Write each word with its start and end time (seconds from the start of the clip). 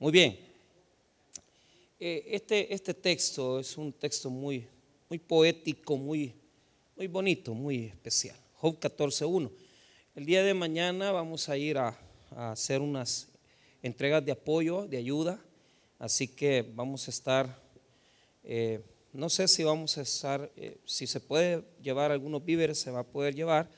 Muy 0.00 0.12
bien. 0.12 0.38
Eh, 1.98 2.24
este, 2.28 2.72
este 2.72 2.94
texto 2.94 3.58
es 3.58 3.76
un 3.76 3.92
texto 3.92 4.30
muy, 4.30 4.64
muy 5.08 5.18
poético, 5.18 5.96
muy, 5.96 6.32
muy 6.94 7.08
bonito, 7.08 7.52
muy 7.52 7.86
especial. 7.86 8.36
Job 8.54 8.78
14.1. 8.78 9.50
El 10.14 10.24
día 10.24 10.44
de 10.44 10.54
mañana 10.54 11.10
vamos 11.10 11.48
a 11.48 11.56
ir 11.56 11.78
a, 11.78 11.98
hacer 12.36 12.80
unas 12.80 13.26
entregas 13.82 14.24
de 14.24 14.30
apoyo, 14.30 14.86
de 14.86 14.98
ayuda. 14.98 15.42
Así 15.98 16.28
que 16.28 16.62
vamos 16.62 17.08
a 17.08 17.10
estar, 17.10 17.60
eh, 18.44 18.80
no 19.12 19.28
sé 19.28 19.48
si 19.48 19.64
vamos 19.64 19.98
a 19.98 20.02
estar, 20.02 20.48
eh, 20.54 20.78
si 20.84 21.08
se 21.08 21.18
puede 21.18 21.64
llevar 21.82 22.12
algunos 22.12 22.44
víveres, 22.44 22.78
se 22.78 22.92
va 22.92 23.00
a 23.00 23.04
poder 23.04 23.34
llevar. 23.34 23.68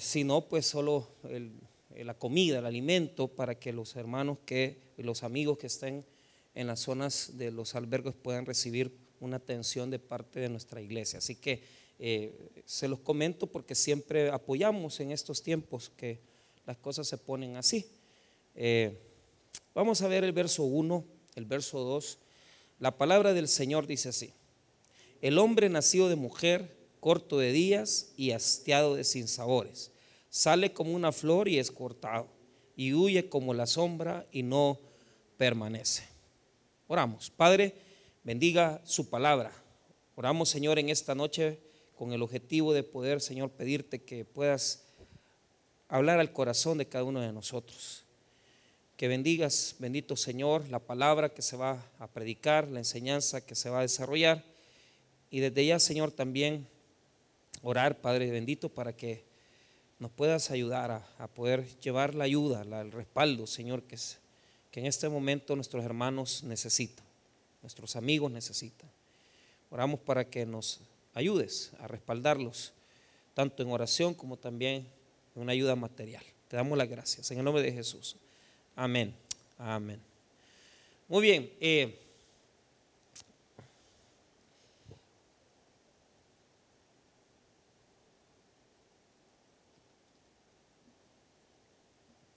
si 0.00 0.24
no, 0.24 0.40
pues 0.40 0.66
solo 0.66 1.06
el, 1.22 1.52
la 2.04 2.14
comida, 2.14 2.58
el 2.58 2.66
alimento, 2.66 3.28
para 3.28 3.58
que 3.58 3.72
los 3.72 3.96
hermanos 3.96 4.38
que, 4.44 4.78
los 4.98 5.22
amigos 5.22 5.58
que 5.58 5.66
estén 5.66 6.04
en 6.54 6.66
las 6.66 6.80
zonas 6.80 7.32
de 7.34 7.50
los 7.50 7.74
albergues 7.74 8.14
puedan 8.14 8.46
recibir 8.46 8.92
una 9.20 9.36
atención 9.36 9.90
de 9.90 9.98
parte 9.98 10.40
de 10.40 10.48
nuestra 10.48 10.80
iglesia. 10.80 11.18
Así 11.18 11.34
que 11.34 11.62
eh, 11.98 12.50
se 12.64 12.88
los 12.88 13.00
comento 13.00 13.46
porque 13.48 13.74
siempre 13.74 14.30
apoyamos 14.30 15.00
en 15.00 15.10
estos 15.10 15.42
tiempos 15.42 15.90
que 15.96 16.20
las 16.66 16.76
cosas 16.76 17.06
se 17.08 17.18
ponen 17.18 17.56
así. 17.56 17.86
Eh, 18.54 18.96
vamos 19.74 20.02
a 20.02 20.08
ver 20.08 20.22
el 20.24 20.32
verso 20.32 20.64
1, 20.64 21.04
el 21.34 21.44
verso 21.46 21.80
2. 21.80 22.18
La 22.78 22.96
palabra 22.96 23.32
del 23.32 23.48
Señor 23.48 23.86
dice 23.86 24.10
así. 24.10 24.32
El 25.20 25.38
hombre 25.38 25.68
nacido 25.68 26.08
de 26.08 26.16
mujer, 26.16 26.76
corto 27.00 27.38
de 27.38 27.50
días 27.50 28.12
y 28.16 28.30
hastiado 28.30 28.94
de 28.94 29.02
sinsabores 29.02 29.90
sale 30.30 30.72
como 30.72 30.92
una 30.92 31.12
flor 31.12 31.48
y 31.48 31.58
es 31.58 31.70
cortado, 31.70 32.28
y 32.76 32.94
huye 32.94 33.28
como 33.28 33.54
la 33.54 33.66
sombra 33.66 34.26
y 34.30 34.42
no 34.42 34.78
permanece. 35.36 36.04
Oramos, 36.86 37.30
Padre, 37.30 37.74
bendiga 38.24 38.80
su 38.84 39.08
palabra. 39.10 39.52
Oramos, 40.14 40.48
Señor, 40.48 40.78
en 40.78 40.88
esta 40.88 41.14
noche 41.14 41.58
con 41.96 42.12
el 42.12 42.22
objetivo 42.22 42.72
de 42.72 42.82
poder, 42.82 43.20
Señor, 43.20 43.50
pedirte 43.50 44.02
que 44.02 44.24
puedas 44.24 44.84
hablar 45.88 46.20
al 46.20 46.32
corazón 46.32 46.78
de 46.78 46.86
cada 46.86 47.04
uno 47.04 47.20
de 47.20 47.32
nosotros. 47.32 48.04
Que 48.96 49.08
bendigas, 49.08 49.76
bendito 49.78 50.16
Señor, 50.16 50.68
la 50.70 50.80
palabra 50.80 51.28
que 51.28 51.42
se 51.42 51.56
va 51.56 51.84
a 51.98 52.08
predicar, 52.08 52.68
la 52.68 52.80
enseñanza 52.80 53.44
que 53.44 53.54
se 53.54 53.70
va 53.70 53.78
a 53.78 53.82
desarrollar. 53.82 54.44
Y 55.30 55.40
desde 55.40 55.66
ya, 55.66 55.78
Señor, 55.78 56.10
también 56.10 56.66
orar, 57.62 58.00
Padre 58.00 58.30
bendito, 58.30 58.68
para 58.68 58.96
que 58.96 59.27
nos 59.98 60.10
puedas 60.12 60.50
ayudar 60.50 61.04
a, 61.18 61.26
poder 61.28 61.66
llevar 61.80 62.14
la 62.14 62.24
ayuda, 62.24 62.62
el 62.62 62.92
respaldo, 62.92 63.46
Señor, 63.46 63.82
que, 63.82 63.96
es, 63.96 64.18
que 64.70 64.80
en 64.80 64.86
este 64.86 65.08
momento 65.08 65.56
nuestros 65.56 65.84
hermanos 65.84 66.44
necesitan, 66.44 67.04
nuestros 67.62 67.96
amigos 67.96 68.30
necesitan. 68.30 68.88
Oramos 69.70 70.00
para 70.00 70.28
que 70.30 70.46
nos 70.46 70.80
ayudes 71.14 71.72
a 71.80 71.88
respaldarlos, 71.88 72.72
tanto 73.34 73.62
en 73.62 73.70
oración 73.70 74.14
como 74.14 74.36
también 74.36 74.88
en 75.34 75.42
una 75.42 75.52
ayuda 75.52 75.74
material. 75.74 76.24
Te 76.48 76.56
damos 76.56 76.78
las 76.78 76.88
gracias. 76.88 77.30
En 77.30 77.38
el 77.38 77.44
nombre 77.44 77.62
de 77.62 77.72
Jesús. 77.72 78.16
Amén. 78.74 79.14
Amén. 79.58 80.00
Muy 81.08 81.22
bien. 81.22 81.52
Eh, 81.60 82.07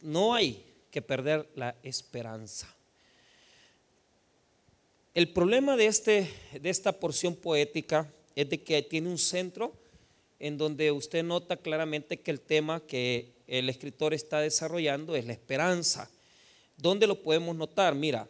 no 0.02 0.34
hay 0.34 0.66
que 0.92 1.02
perder 1.02 1.50
la 1.56 1.76
esperanza. 1.84 2.74
El 5.14 5.34
problema 5.34 5.76
de, 5.76 5.88
este, 5.88 6.30
de 6.60 6.70
esta 6.70 6.94
porción 6.94 7.36
poética 7.36 8.12
es 8.36 8.50
de 8.50 8.64
que 8.64 8.82
tiene 8.82 9.10
un 9.10 9.18
centro 9.18 9.74
en 10.40 10.58
donde 10.58 10.92
usted 10.92 11.24
nota 11.24 11.58
claramente 11.58 12.20
que 12.20 12.32
el 12.32 12.40
tema 12.40 12.80
que 12.80 13.34
el 13.48 13.70
escritor 13.70 14.14
está 14.14 14.40
desarrollando 14.40 15.16
es 15.16 15.26
la 15.26 15.34
esperanza. 15.34 16.10
¿Dónde 16.78 17.08
lo 17.08 17.22
podemos 17.22 17.56
notar? 17.56 17.94
Mira, 17.94 18.28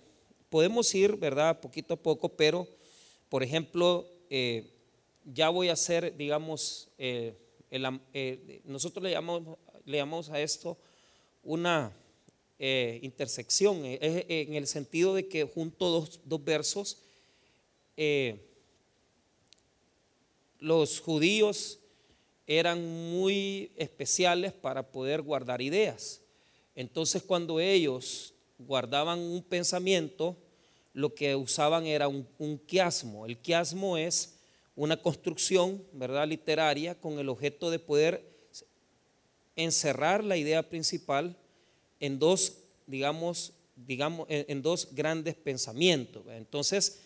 podemos 0.49 0.93
ir, 0.95 1.15
¿verdad? 1.15 1.59
Poquito 1.61 1.93
a 1.93 1.97
poco, 1.97 2.29
pero, 2.29 2.67
por 3.29 3.43
ejemplo, 3.43 4.07
eh, 4.29 4.65
ya 5.23 5.49
voy 5.49 5.69
a 5.69 5.73
hacer, 5.73 6.17
digamos, 6.17 6.89
eh, 6.97 7.37
eh, 7.69 8.61
nosotros 8.65 9.03
le 9.03 9.11
llamamos, 9.11 9.57
le 9.85 9.97
llamamos 9.97 10.29
a 10.29 10.41
esto 10.41 10.77
una 11.43 11.91
eh, 12.59 12.99
intersección, 13.01 13.81
eh, 13.83 14.25
en 14.27 14.53
el 14.53 14.67
sentido 14.67 15.15
de 15.15 15.27
que 15.27 15.43
junto 15.45 15.89
dos, 15.89 16.19
dos 16.25 16.43
versos, 16.43 16.97
eh, 17.97 18.39
los 20.59 20.99
judíos 20.99 21.79
eran 22.45 22.85
muy 23.11 23.71
especiales 23.77 24.53
para 24.53 24.91
poder 24.91 25.21
guardar 25.21 25.61
ideas. 25.61 26.21
Entonces 26.75 27.23
cuando 27.23 27.59
ellos 27.59 28.33
guardaban 28.59 29.19
un 29.19 29.41
pensamiento, 29.41 30.37
lo 30.93 31.15
que 31.15 31.35
usaban 31.35 31.87
era 31.87 32.07
un, 32.07 32.27
un 32.37 32.59
quiasmo. 32.59 33.25
El 33.25 33.37
quiasmo 33.39 33.97
es 33.97 34.35
una 34.75 34.97
construcción, 34.97 35.83
¿verdad?, 35.93 36.27
literaria 36.27 36.93
con 36.93 37.17
el 37.17 37.29
objeto 37.29 37.71
de 37.71 37.79
poder 37.79 38.30
encerrar 39.63 40.23
la 40.23 40.37
idea 40.37 40.67
principal 40.69 41.37
en 41.99 42.19
dos, 42.19 42.57
digamos, 42.87 43.53
digamos, 43.75 44.27
en, 44.29 44.61
dos 44.61 44.89
grandes 44.91 45.35
pensamientos. 45.35 46.23
Entonces, 46.29 46.99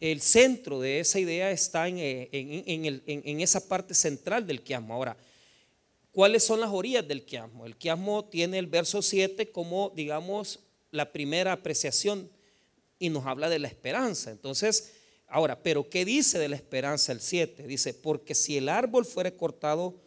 el 0.00 0.20
centro 0.20 0.80
de 0.80 1.00
esa 1.00 1.20
idea 1.20 1.50
está 1.50 1.88
eh, 1.88 2.28
en, 2.32 3.40
esa 3.40 3.66
parte 3.68 3.94
central 3.94 4.46
del 4.46 4.62
quiasmo. 4.62 4.94
Ahora, 4.94 5.16
¿cuáles 6.10 6.42
son 6.44 6.60
las 6.60 6.70
orillas 6.70 7.06
del 7.06 7.24
quiasmo? 7.24 7.66
El 7.66 7.76
quiasmo 7.76 8.24
tiene 8.24 8.58
el 8.58 8.66
verso 8.66 9.00
7 9.00 9.50
como, 9.50 9.92
digamos, 9.94 10.60
la 10.90 11.12
primera 11.12 11.52
apreciación 11.52 12.30
y 12.98 13.08
nos 13.10 13.26
habla 13.26 13.48
de 13.48 13.58
la 13.58 13.68
esperanza. 13.68 14.30
Entonces, 14.30 14.92
ahora, 15.28 15.62
¿pero 15.62 15.88
qué 15.88 16.04
dice 16.04 16.38
de 16.38 16.48
la 16.48 16.56
esperanza 16.56 17.12
el 17.12 17.20
7? 17.20 17.66
Dice, 17.66 17.94
porque 17.94 18.34
si 18.34 18.56
el 18.56 18.68
árbol 18.68 19.04
fuere 19.04 19.34
cortado, 19.36 20.00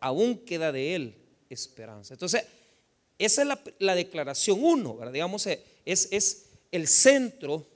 aún 0.00 0.38
queda 0.38 0.72
de 0.72 0.94
él 0.94 1.19
esperanza. 1.50 2.14
Entonces, 2.14 2.44
esa 3.18 3.42
es 3.42 3.48
la, 3.78 3.94
declaración 3.94 4.64
1, 4.64 5.10
digamos, 5.12 5.46
eh, 5.46 5.62
es, 5.84 6.08
es, 6.10 6.46
el 6.72 6.86
centro 6.88 7.66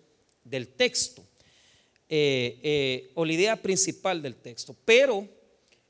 del 0.43 0.69
texto 0.69 1.23
eh, 2.09 2.59
eh, 2.63 3.11
o 3.15 3.25
la 3.25 3.33
idea 3.33 3.57
principal 3.61 4.23
del 4.23 4.37
texto. 4.37 4.75
Pero 4.87 5.29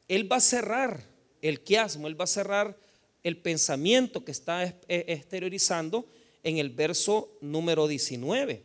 él 0.08 0.30
va 0.30 0.36
a 0.36 0.40
cerrar 0.40 1.04
el 1.40 1.60
quiasmo, 1.60 2.08
él 2.08 2.18
va 2.18 2.24
a 2.24 2.28
cerrar 2.28 2.76
el 3.22 3.36
pensamiento 3.36 4.24
que 4.24 4.32
está 4.32 4.64
exteriorizando 4.88 6.04
en 6.42 6.58
el 6.58 6.70
verso 6.70 7.36
número 7.40 7.86
19. 7.86 8.62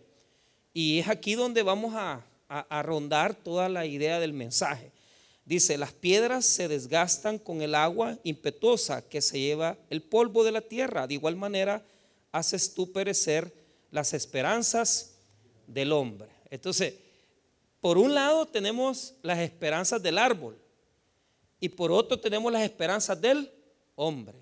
Y 0.73 0.99
es 0.99 1.07
aquí 1.07 1.35
donde 1.35 1.61
vamos 1.61 1.93
a, 1.95 2.25
a 2.47 2.81
rondar 2.81 3.35
toda 3.35 3.69
la 3.69 3.85
idea 3.85 4.19
del 4.19 4.33
mensaje. 4.33 4.91
Dice, 5.49 5.79
las 5.79 5.93
piedras 5.93 6.45
se 6.45 6.67
desgastan 6.67 7.39
con 7.39 7.63
el 7.63 7.73
agua 7.73 8.19
impetuosa 8.23 9.01
que 9.09 9.19
se 9.19 9.39
lleva 9.39 9.79
el 9.89 10.03
polvo 10.03 10.43
de 10.43 10.51
la 10.51 10.61
tierra. 10.61 11.07
De 11.07 11.15
igual 11.15 11.35
manera, 11.37 11.83
haces 12.31 12.75
tú 12.75 12.91
perecer 12.91 13.51
las 13.89 14.13
esperanzas 14.13 15.15
del 15.65 15.91
hombre. 15.91 16.29
Entonces, 16.51 16.93
por 17.81 17.97
un 17.97 18.13
lado 18.13 18.45
tenemos 18.45 19.15
las 19.23 19.39
esperanzas 19.39 20.03
del 20.03 20.19
árbol 20.19 20.55
y 21.59 21.69
por 21.69 21.91
otro 21.91 22.19
tenemos 22.19 22.53
las 22.53 22.61
esperanzas 22.61 23.19
del 23.19 23.51
hombre. 23.95 24.37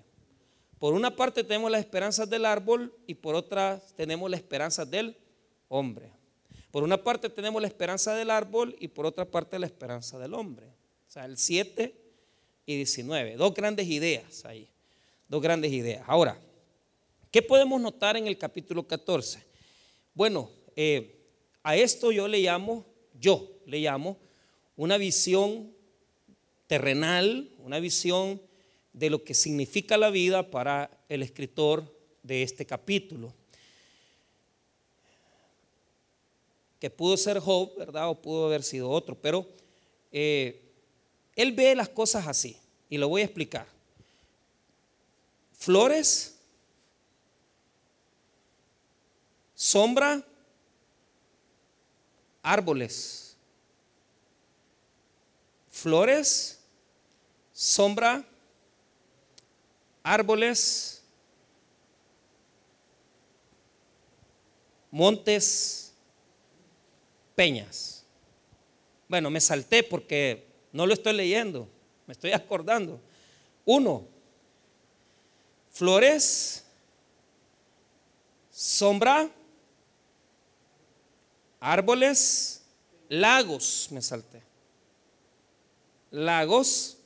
Por 0.78 0.92
una 0.92 1.16
parte 1.16 1.42
tenemos 1.42 1.70
las 1.70 1.80
esperanzas 1.80 2.28
del 2.28 2.44
árbol 2.44 2.94
y 3.06 3.14
por 3.14 3.34
otra 3.34 3.80
tenemos 3.96 4.30
las 4.30 4.40
esperanzas 4.40 4.90
del 4.90 5.16
hombre. 5.68 6.12
Por 6.70 6.82
una 6.82 7.02
parte 7.02 7.30
tenemos 7.30 7.62
la 7.62 7.68
esperanza 7.68 8.14
del 8.14 8.30
árbol 8.30 8.76
y 8.78 8.88
por 8.88 9.06
otra 9.06 9.24
parte 9.24 9.58
la 9.58 9.64
esperanza 9.64 10.18
del 10.18 10.34
hombre. 10.34 10.76
Sea, 11.18 11.24
el 11.24 11.36
7 11.36 11.94
y 12.64 12.76
19. 12.76 13.34
Dos 13.34 13.52
grandes 13.52 13.88
ideas 13.88 14.44
ahí. 14.44 14.68
Dos 15.26 15.42
grandes 15.42 15.72
ideas. 15.72 16.04
Ahora, 16.06 16.40
¿qué 17.32 17.42
podemos 17.42 17.80
notar 17.80 18.16
en 18.16 18.28
el 18.28 18.38
capítulo 18.38 18.86
14? 18.86 19.42
Bueno, 20.14 20.48
eh, 20.76 21.16
a 21.64 21.76
esto 21.76 22.12
yo 22.12 22.28
le 22.28 22.38
llamo, 22.38 22.86
yo 23.18 23.50
le 23.66 23.80
llamo 23.80 24.16
una 24.76 24.96
visión 24.96 25.72
terrenal, 26.68 27.50
una 27.64 27.80
visión 27.80 28.40
de 28.92 29.10
lo 29.10 29.24
que 29.24 29.34
significa 29.34 29.96
la 29.96 30.10
vida 30.10 30.52
para 30.52 30.88
el 31.08 31.24
escritor 31.24 31.92
de 32.22 32.44
este 32.44 32.64
capítulo. 32.64 33.34
Que 36.78 36.90
pudo 36.90 37.16
ser 37.16 37.40
Job, 37.40 37.76
¿verdad? 37.76 38.08
O 38.08 38.22
pudo 38.22 38.46
haber 38.46 38.62
sido 38.62 38.88
otro, 38.88 39.16
pero 39.20 39.48
eh, 40.12 40.66
él 41.38 41.52
ve 41.52 41.72
las 41.76 41.88
cosas 41.88 42.26
así 42.26 42.58
y 42.90 42.98
lo 42.98 43.08
voy 43.08 43.22
a 43.22 43.24
explicar. 43.24 43.64
Flores, 45.52 46.36
sombra, 49.54 50.20
árboles. 52.42 53.36
Flores, 55.70 56.58
sombra, 57.52 58.24
árboles, 60.02 61.04
montes, 64.90 65.92
peñas. 67.36 68.04
Bueno, 69.06 69.30
me 69.30 69.40
salté 69.40 69.84
porque 69.84 70.47
no 70.72 70.86
lo 70.86 70.94
estoy 70.94 71.12
leyendo, 71.14 71.68
me 72.06 72.12
estoy 72.12 72.32
acordando. 72.32 73.00
Uno, 73.64 74.06
flores, 75.70 76.64
sombra, 78.50 79.30
árboles, 81.60 82.62
lagos, 83.08 83.88
me 83.90 84.02
salté. 84.02 84.42
Lagos, 86.10 86.96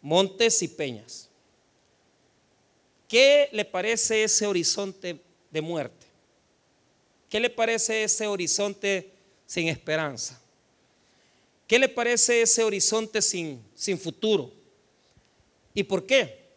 montes 0.00 0.62
y 0.62 0.68
peñas. 0.68 1.28
¿Qué 3.08 3.48
le 3.52 3.64
parece 3.64 4.22
ese 4.22 4.46
horizonte 4.46 5.20
de 5.50 5.60
muerte? 5.60 6.06
¿Qué 7.28 7.40
le 7.40 7.50
parece 7.50 8.04
ese 8.04 8.26
horizonte 8.26 9.12
sin 9.46 9.68
esperanza? 9.68 10.40
¿Qué 11.70 11.78
le 11.78 11.88
parece 11.88 12.42
ese 12.42 12.64
horizonte 12.64 13.22
sin, 13.22 13.64
sin 13.76 13.96
futuro? 13.96 14.50
¿Y 15.72 15.84
por 15.84 16.04
qué? 16.04 16.48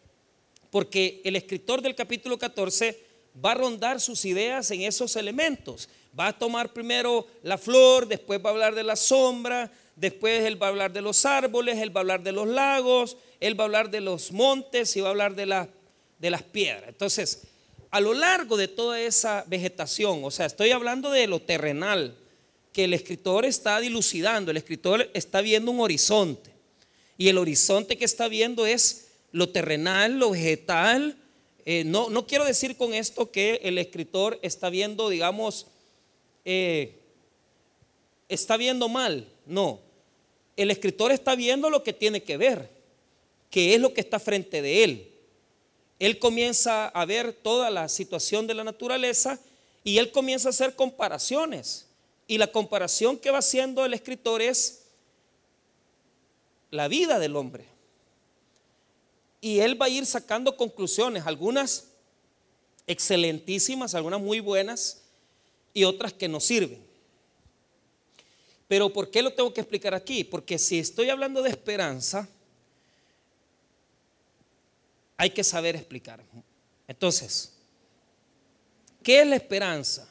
Porque 0.72 1.20
el 1.22 1.36
escritor 1.36 1.80
del 1.80 1.94
capítulo 1.94 2.36
14 2.36 3.00
va 3.42 3.52
a 3.52 3.54
rondar 3.54 4.00
sus 4.00 4.24
ideas 4.24 4.72
en 4.72 4.80
esos 4.80 5.14
elementos. 5.14 5.88
Va 6.18 6.26
a 6.26 6.36
tomar 6.36 6.72
primero 6.72 7.28
la 7.44 7.58
flor, 7.58 8.08
después 8.08 8.44
va 8.44 8.48
a 8.48 8.52
hablar 8.54 8.74
de 8.74 8.82
la 8.82 8.96
sombra, 8.96 9.70
después 9.94 10.42
él 10.42 10.60
va 10.60 10.66
a 10.66 10.70
hablar 10.70 10.92
de 10.92 11.02
los 11.02 11.24
árboles, 11.24 11.78
él 11.78 11.96
va 11.96 12.00
a 12.00 12.02
hablar 12.02 12.24
de 12.24 12.32
los 12.32 12.48
lagos, 12.48 13.16
él 13.38 13.56
va 13.56 13.62
a 13.62 13.66
hablar 13.66 13.90
de 13.92 14.00
los 14.00 14.32
montes 14.32 14.96
y 14.96 15.00
va 15.00 15.06
a 15.06 15.10
hablar 15.10 15.36
de, 15.36 15.68
de 16.18 16.30
las 16.30 16.42
piedras. 16.42 16.88
Entonces, 16.88 17.44
a 17.92 18.00
lo 18.00 18.14
largo 18.14 18.56
de 18.56 18.66
toda 18.66 19.00
esa 19.00 19.44
vegetación, 19.46 20.24
o 20.24 20.32
sea, 20.32 20.46
estoy 20.46 20.72
hablando 20.72 21.12
de 21.12 21.28
lo 21.28 21.38
terrenal, 21.38 22.16
que 22.74 22.84
el 22.84 22.92
escritor 22.92 23.44
está 23.44 23.78
dilucidando, 23.78 24.50
el 24.50 24.56
escritor 24.56 25.08
está 25.14 25.40
viendo 25.40 25.70
un 25.70 25.78
horizonte. 25.78 26.50
Y 27.16 27.28
el 27.28 27.38
horizonte 27.38 27.96
que 27.96 28.04
está 28.04 28.26
viendo 28.26 28.66
es 28.66 29.12
lo 29.30 29.48
terrenal, 29.50 30.18
lo 30.18 30.30
vegetal. 30.30 31.16
Eh, 31.64 31.84
no, 31.84 32.10
no, 32.10 32.26
quiero 32.26 32.44
decir 32.44 32.76
con 32.76 32.92
esto 32.92 33.30
que 33.30 33.60
el 33.62 33.78
escritor 33.78 34.40
está 34.42 34.70
viendo, 34.70 35.08
digamos, 35.08 35.68
eh, 36.44 36.98
está 38.28 38.56
viendo 38.56 38.88
mal. 38.88 39.28
No, 39.46 39.78
el 40.56 40.72
escritor 40.72 41.12
está 41.12 41.36
viendo 41.36 41.70
lo 41.70 41.84
que 41.84 41.92
tiene 41.92 42.24
que 42.24 42.36
ver, 42.36 42.68
que 43.50 43.76
es 43.76 43.80
lo 43.80 43.94
que 43.94 44.00
está 44.00 44.18
frente 44.18 44.62
de 44.62 44.82
él. 44.82 45.12
Él 46.00 46.18
comienza 46.18 46.88
a 46.88 47.04
ver 47.04 47.34
toda 47.34 47.70
la 47.70 47.88
situación 47.88 48.48
de 48.48 48.54
la 48.54 48.64
naturaleza 48.64 49.38
y 49.84 49.98
él 49.98 50.10
comienza 50.10 50.48
a 50.48 50.50
hacer 50.50 50.74
comparaciones. 50.74 51.86
Y 52.26 52.38
la 52.38 52.46
comparación 52.46 53.18
que 53.18 53.30
va 53.30 53.38
haciendo 53.38 53.84
el 53.84 53.94
escritor 53.94 54.40
es 54.40 54.84
la 56.70 56.88
vida 56.88 57.18
del 57.18 57.36
hombre. 57.36 57.66
Y 59.40 59.60
él 59.60 59.80
va 59.80 59.86
a 59.86 59.90
ir 59.90 60.06
sacando 60.06 60.56
conclusiones, 60.56 61.26
algunas 61.26 61.88
excelentísimas, 62.86 63.94
algunas 63.94 64.20
muy 64.20 64.40
buenas 64.40 65.02
y 65.74 65.84
otras 65.84 66.12
que 66.12 66.28
no 66.28 66.40
sirven. 66.40 66.82
Pero 68.68 68.92
¿por 68.92 69.10
qué 69.10 69.22
lo 69.22 69.32
tengo 69.32 69.52
que 69.52 69.60
explicar 69.60 69.94
aquí? 69.94 70.24
Porque 70.24 70.58
si 70.58 70.78
estoy 70.78 71.10
hablando 71.10 71.42
de 71.42 71.50
esperanza, 71.50 72.28
hay 75.16 75.30
que 75.30 75.44
saber 75.44 75.76
explicar. 75.76 76.22
Entonces, 76.88 77.52
¿qué 79.02 79.20
es 79.20 79.26
la 79.26 79.36
esperanza? 79.36 80.08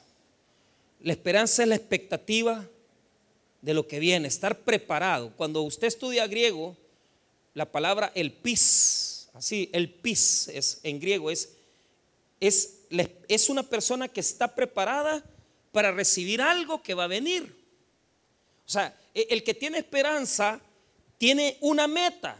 La 1.04 1.14
esperanza 1.14 1.62
es 1.62 1.70
la 1.70 1.76
expectativa 1.76 2.68
de 3.62 3.74
lo 3.74 3.88
que 3.88 4.00
viene, 4.00 4.28
estar 4.28 4.60
preparado. 4.60 5.32
Cuando 5.38 5.62
usted 5.62 5.88
estudia 5.88 6.26
griego, 6.26 6.76
la 7.54 7.72
palabra 7.72 8.12
el 8.16 8.32
pis, 8.32 9.30
así, 9.34 9.70
el 9.72 9.94
pis 9.94 10.48
es 10.48 10.80
en 10.84 11.00
griego 11.00 11.30
es 11.30 11.50
es, 12.48 12.80
es 13.30 13.50
una 13.50 13.64
persona 13.64 14.08
que 14.08 14.20
está 14.20 14.54
preparada 14.54 15.24
para 15.72 15.92
recibir 15.92 16.42
algo 16.42 16.84
que 16.84 16.94
va 16.94 17.06
a 17.06 17.08
venir. 17.08 17.56
O 18.66 18.70
sea, 18.70 18.96
e, 19.14 19.28
el 19.30 19.44
que 19.44 19.54
tiene 19.54 19.78
esperanza 19.78 20.60
tiene 21.18 21.58
una 21.62 21.88
meta, 21.88 22.38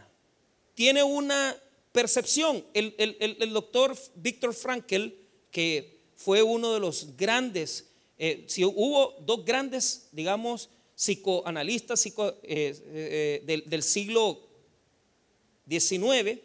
tiene 0.74 1.02
una 1.02 1.56
percepción. 1.90 2.64
El, 2.74 3.50
doctor 3.52 3.96
Víctor 4.16 4.52
Frankl, 4.52 5.08
que 5.50 6.00
fue 6.16 6.42
uno 6.42 6.74
de 6.74 6.80
los 6.80 7.16
grandes, 7.16 7.86
eh, 8.18 8.44
si 8.46 8.64
hubo 8.64 9.16
dos 9.20 9.44
grandes, 9.44 10.08
digamos, 10.12 10.70
psicoanalistas 10.96 12.06
eh, 12.06 12.12
eh, 12.44 13.42
del, 13.44 13.64
del, 13.68 13.82
siglo 13.82 14.40
XIX, 15.68 16.40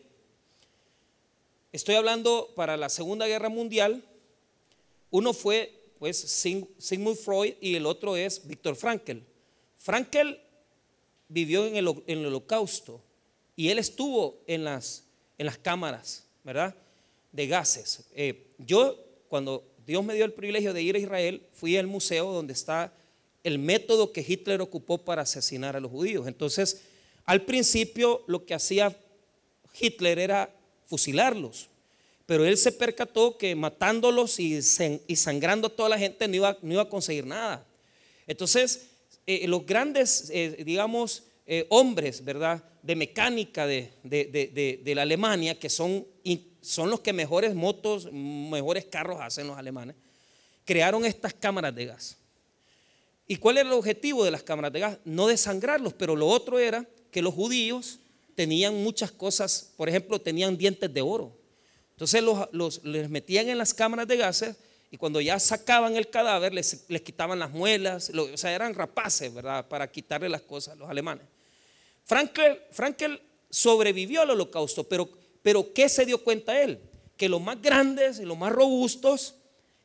estoy 1.71 1.95
hablando 1.95 2.51
para 2.55 2.75
la 2.75 2.89
Segunda 2.89 3.27
Guerra 3.27 3.49
Mundial, 3.49 4.03
uno 5.11 5.33
fue 5.33 5.75
pues 5.99 6.17
Sigmund 6.17 7.17
Freud 7.17 7.55
y 7.61 7.75
el 7.75 7.85
otro 7.85 8.15
es 8.15 8.47
Víctor 8.47 8.75
Frankl. 8.75 9.17
Frankl 9.77 10.39
vivió 11.27 11.67
en 11.67 11.75
el, 11.75 12.25
holocausto 12.25 13.01
y 13.55 13.69
él 13.69 13.77
estuvo 13.77 14.41
en 14.47 14.63
las, 14.63 15.03
en 15.37 15.45
las 15.45 15.57
cámaras, 15.57 16.25
¿verdad? 16.43 16.75
De 17.31 17.47
gases. 17.47 18.05
Yo, 18.57 18.97
cuando 19.27 19.63
Dios 19.89 20.03
me 20.05 20.13
dio 20.13 20.25
el 20.25 20.33
privilegio 20.33 20.73
de 20.73 20.81
ir 20.81 20.95
a 20.95 20.99
Israel, 20.99 21.41
fui 21.53 21.75
al 21.77 21.87
museo 21.87 22.31
donde 22.31 22.53
está 22.53 22.93
el 23.43 23.59
método 23.59 24.11
que 24.11 24.25
Hitler 24.27 24.61
ocupó 24.61 24.99
para 24.99 25.23
asesinar 25.23 25.75
a 25.75 25.79
los 25.79 25.91
judíos. 25.91 26.27
Entonces, 26.27 26.83
al 27.25 27.43
principio 27.43 28.23
lo 28.27 28.45
que 28.45 28.53
hacía 28.53 28.95
Hitler 29.79 30.19
era 30.19 30.49
fusilarlos 30.85 31.69
pero 32.29 32.45
él 32.45 32.57
se 32.57 32.71
percató 32.71 33.39
que 33.39 33.55
matándolos 33.55 34.39
y, 34.39 34.61
sangrando 34.61 35.65
a 35.65 35.75
toda 35.75 35.89
la 35.89 35.97
gente 35.97 36.27
no 36.27 36.35
iba, 36.35 36.55
no 36.61 36.73
iba 36.73 36.83
a 36.83 36.87
conseguir 36.87 37.25
nada. 37.25 37.65
Entonces, 38.27 38.89
eh, 39.25 39.47
los 39.47 39.65
grandes, 39.65 40.29
eh, 40.31 40.63
digamos, 40.63 41.23
eh, 41.47 41.65
hombres, 41.69 42.23
¿verdad? 42.23 42.63
De 42.83 42.95
mecánica 42.95 43.65
de, 43.65 43.89
de, 44.03 44.93
la 44.93 45.01
Alemania, 45.01 45.57
que 45.57 45.69
son, 45.69 46.05
son 46.61 46.89
los 46.89 46.99
que 46.99 47.13
mejores 47.13 47.55
motos, 47.55 48.11
mejores 48.11 48.85
carros 48.85 49.19
hacen 49.21 49.47
los 49.47 49.57
alemanes, 49.57 49.95
crearon 50.65 51.05
estas 51.05 51.33
cámaras 51.33 51.75
de 51.75 51.85
gas. 51.85 52.17
¿Y 53.27 53.37
cuál 53.37 53.57
era 53.57 53.69
el 53.69 53.75
objetivo 53.75 54.25
de 54.25 54.31
las 54.31 54.43
cámaras 54.43 54.73
de 54.73 54.79
gas? 54.79 54.97
No 55.05 55.27
desangrarlos, 55.27 55.93
pero 55.93 56.15
lo 56.15 56.27
otro 56.27 56.59
era 56.59 56.85
que 57.11 57.21
los 57.21 57.33
judíos 57.33 57.99
tenían 58.35 58.75
muchas 58.83 59.11
cosas, 59.11 59.73
por 59.77 59.89
ejemplo, 59.89 60.19
tenían 60.19 60.57
dientes 60.57 60.93
de 60.93 61.01
oro. 61.01 61.37
Entonces 61.91 62.23
los, 62.23 62.83
les 62.85 63.09
metían 63.09 63.49
en 63.49 63.57
las 63.57 63.73
cámaras 63.73 64.07
de 64.07 64.17
gases 64.17 64.55
y 64.89 64.97
cuando 64.97 65.19
ya 65.21 65.39
sacaban 65.39 65.95
el 65.95 66.09
cadáver 66.09 66.53
les, 66.53 66.85
quitaban 67.03 67.37
las 67.37 67.51
muelas, 67.51 68.09
o 68.09 68.37
sea, 68.37 68.53
eran 68.53 68.73
rapaces, 68.73 69.33
¿verdad? 69.33 69.67
Para 69.67 69.91
quitarle 69.91 70.29
las 70.29 70.41
cosas 70.41 70.73
a 70.73 70.77
los 70.77 70.89
alemanes. 70.89 71.25
Frankel, 72.05 73.21
sobrevivió 73.49 74.21
al 74.21 74.31
holocausto, 74.31 74.85
pero, 74.85 75.09
pero 75.41 75.73
¿qué 75.73 75.89
se 75.89 76.05
dio 76.05 76.23
cuenta 76.23 76.61
él? 76.61 76.79
Que 77.17 77.29
los 77.29 77.41
más 77.41 77.61
grandes 77.61 78.19
y 78.19 78.25
los 78.25 78.37
más 78.37 78.51
robustos 78.51 79.35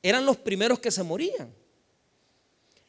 eran 0.02 0.26
los 0.26 0.37
primeros 0.37 0.78
que 0.78 0.90
se 0.90 1.02
morían. 1.02 1.52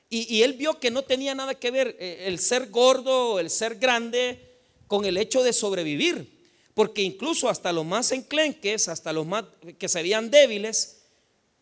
Y, 0.07 0.43
él 0.43 0.53
vio 0.53 0.79
que 0.79 0.91
no 0.91 1.01
tenía 1.01 1.35
nada 1.35 1.55
que 1.55 1.71
ver 1.71 1.97
eh, 1.99 2.25
el 2.27 2.39
ser 2.39 2.69
gordo, 2.69 3.39
el 3.39 3.49
ser 3.49 3.75
grande, 3.75 4.39
con 4.87 5.03
el 5.03 5.17
hecho 5.17 5.43
de 5.43 5.51
sobrevivir 5.51 6.35
porque 6.75 7.01
incluso 7.01 7.49
hasta 7.49 7.71
los 7.71 7.85
más 7.85 8.11
enclenques, 8.11 8.89
hasta 8.89 9.13
los 9.13 9.25
más 9.25 9.45
que 9.79 9.87
serían 9.87 10.29
débiles, 10.29 10.97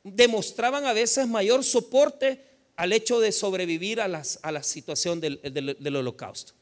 demostraban 0.03 0.85
a 0.85 0.91
veces 0.91 1.27
mayor 1.27 1.63
soporte 1.63 2.43
al 2.75 2.91
hecho 2.91 3.19
de 3.19 3.31
sobrevivir 3.31 4.01
a, 4.01 4.07
la 4.07 4.63
situación 4.63 5.21
del, 5.21 5.95
holocausto. 5.95 6.53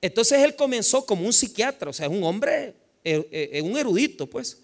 Entonces 0.00 0.42
él 0.42 0.56
comenzó 0.56 1.04
como 1.04 1.26
un 1.26 1.32
psiquiatra, 1.32 1.90
o 1.90 1.92
sea, 1.92 2.08
un 2.08 2.24
hombre, 2.24 2.74
un 3.04 3.78
erudito, 3.78 4.26
pues. 4.26 4.58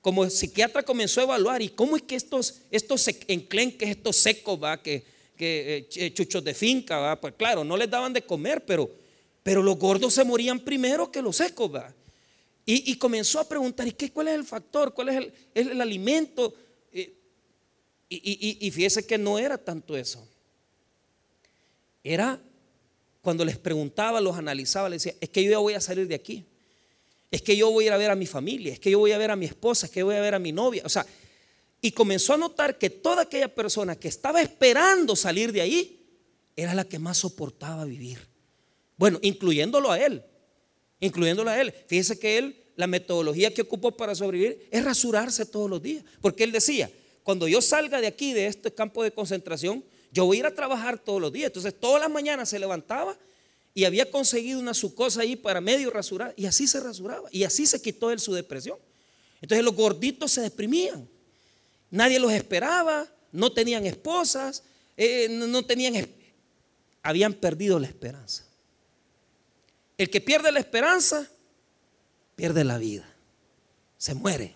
Como 0.00 0.28
psiquiatra 0.30 0.82
comenzó 0.82 1.20
a 1.20 1.24
evaluar, 1.24 1.60
¿y 1.60 1.70
cómo 1.70 1.96
es 1.96 2.02
que 2.02 2.14
estos, 2.14 2.62
estos 2.70 3.08
enclenques, 3.26 3.88
estos 3.88 4.16
secos, 4.16 4.62
va, 4.62 4.80
que, 4.80 5.04
eh, 5.38 6.12
chuchos 6.14 6.42
de 6.42 6.54
finca, 6.54 6.98
va, 6.98 7.20
pues 7.20 7.34
claro, 7.36 7.64
no 7.64 7.76
les 7.76 7.90
daban 7.90 8.12
de 8.12 8.22
comer, 8.22 8.64
pero, 8.64 8.90
pero 9.42 9.62
los 9.62 9.76
gordos 9.76 10.14
se 10.14 10.24
morían 10.24 10.60
primero 10.60 11.10
que 11.10 11.20
los 11.20 11.36
secos, 11.36 11.74
va. 11.74 11.94
Y, 12.70 12.96
comenzó 12.96 13.40
a 13.40 13.48
preguntar, 13.48 13.88
¿y 13.88 13.92
qué, 13.92 14.10
cuál 14.10 14.28
es 14.28 14.34
el 14.34 14.44
factor? 14.44 14.92
¿Cuál 14.92 15.08
es 15.08 15.32
el, 15.54 15.80
alimento? 15.80 16.54
Eh, 16.92 17.14
Y, 18.10 18.70
fíjese 18.70 19.06
que 19.06 19.16
no 19.16 19.38
era 19.38 19.56
tanto 19.56 19.96
eso. 19.96 20.28
Era 22.04 22.38
cuando 23.22 23.42
les 23.44 23.56
preguntaba, 23.56 24.20
los 24.20 24.36
analizaba, 24.36 24.90
les 24.90 25.02
decía, 25.02 25.18
es 25.18 25.30
que 25.30 25.42
yo 25.42 25.50
ya 25.50 25.58
voy 25.58 25.74
a 25.74 25.80
salir 25.80 26.06
de 26.08 26.14
aquí. 26.14 26.44
Es 27.30 27.42
que 27.42 27.56
yo 27.56 27.70
voy 27.70 27.84
a 27.84 27.86
ir 27.88 27.92
a 27.92 27.96
ver 27.98 28.10
a 28.10 28.14
mi 28.14 28.26
familia, 28.26 28.72
es 28.72 28.80
que 28.80 28.90
yo 28.90 28.98
voy 28.98 29.12
a 29.12 29.18
ver 29.18 29.30
a 29.30 29.36
mi 29.36 29.46
esposa, 29.46 29.86
es 29.86 29.92
que 29.92 30.02
voy 30.02 30.14
a 30.14 30.20
ver 30.20 30.34
a 30.34 30.38
mi 30.38 30.52
novia. 30.52 30.82
O 30.84 30.88
sea, 30.88 31.06
y 31.80 31.92
comenzó 31.92 32.34
a 32.34 32.36
notar 32.38 32.78
que 32.78 32.90
toda 32.90 33.22
aquella 33.22 33.54
persona 33.54 33.96
que 33.96 34.08
estaba 34.08 34.40
esperando 34.40 35.14
salir 35.14 35.52
de 35.52 35.60
ahí 35.60 36.06
era 36.56 36.74
la 36.74 36.84
que 36.84 36.98
más 36.98 37.18
soportaba 37.18 37.84
vivir. 37.84 38.18
Bueno, 38.96 39.18
incluyéndolo 39.22 39.92
a 39.92 40.00
él, 40.00 40.24
incluyéndolo 40.98 41.50
a 41.50 41.60
él. 41.60 41.72
Fíjese 41.86 42.18
que 42.18 42.38
él, 42.38 42.64
la 42.74 42.86
metodología 42.86 43.54
que 43.54 43.62
ocupó 43.62 43.96
para 43.96 44.14
sobrevivir 44.14 44.68
es 44.70 44.84
rasurarse 44.84 45.46
todos 45.46 45.70
los 45.70 45.80
días. 45.80 46.04
Porque 46.20 46.42
él 46.42 46.50
decía, 46.50 46.90
cuando 47.22 47.46
yo 47.46 47.60
salga 47.60 48.00
de 48.00 48.08
aquí, 48.08 48.32
de 48.32 48.46
este 48.46 48.72
campo 48.72 49.04
de 49.04 49.12
concentración, 49.12 49.84
yo 50.10 50.24
voy 50.24 50.38
a 50.38 50.40
ir 50.40 50.46
a 50.46 50.54
trabajar 50.54 50.98
todos 50.98 51.20
los 51.20 51.32
días. 51.32 51.48
Entonces, 51.48 51.78
todas 51.78 52.00
las 52.00 52.10
mañanas 52.10 52.48
se 52.48 52.58
levantaba 52.58 53.16
y 53.74 53.84
había 53.84 54.10
conseguido 54.10 54.58
una 54.58 54.74
su 54.74 54.94
cosa 54.94 55.22
ahí 55.22 55.36
para 55.36 55.60
medio 55.60 55.90
rasurar. 55.90 56.34
Y 56.36 56.46
así 56.46 56.66
se 56.66 56.80
rasuraba. 56.80 57.28
Y 57.32 57.44
así 57.44 57.66
se 57.66 57.80
quitó 57.80 58.10
él 58.10 58.18
su 58.18 58.34
depresión. 58.34 58.78
Entonces, 59.40 59.64
los 59.64 59.74
gorditos 59.74 60.32
se 60.32 60.40
deprimían. 60.40 61.08
Nadie 61.90 62.18
los 62.18 62.32
esperaba. 62.32 63.06
No 63.30 63.52
tenían 63.52 63.86
esposas. 63.86 64.64
Eh, 64.96 65.28
no 65.30 65.64
tenían. 65.64 66.08
Habían 67.02 67.34
perdido 67.34 67.78
la 67.78 67.86
esperanza. 67.86 68.44
El 69.96 70.10
que 70.10 70.20
pierde 70.20 70.52
la 70.52 70.60
esperanza, 70.60 71.28
pierde 72.36 72.64
la 72.64 72.78
vida. 72.78 73.08
Se 73.96 74.14
muere. 74.14 74.54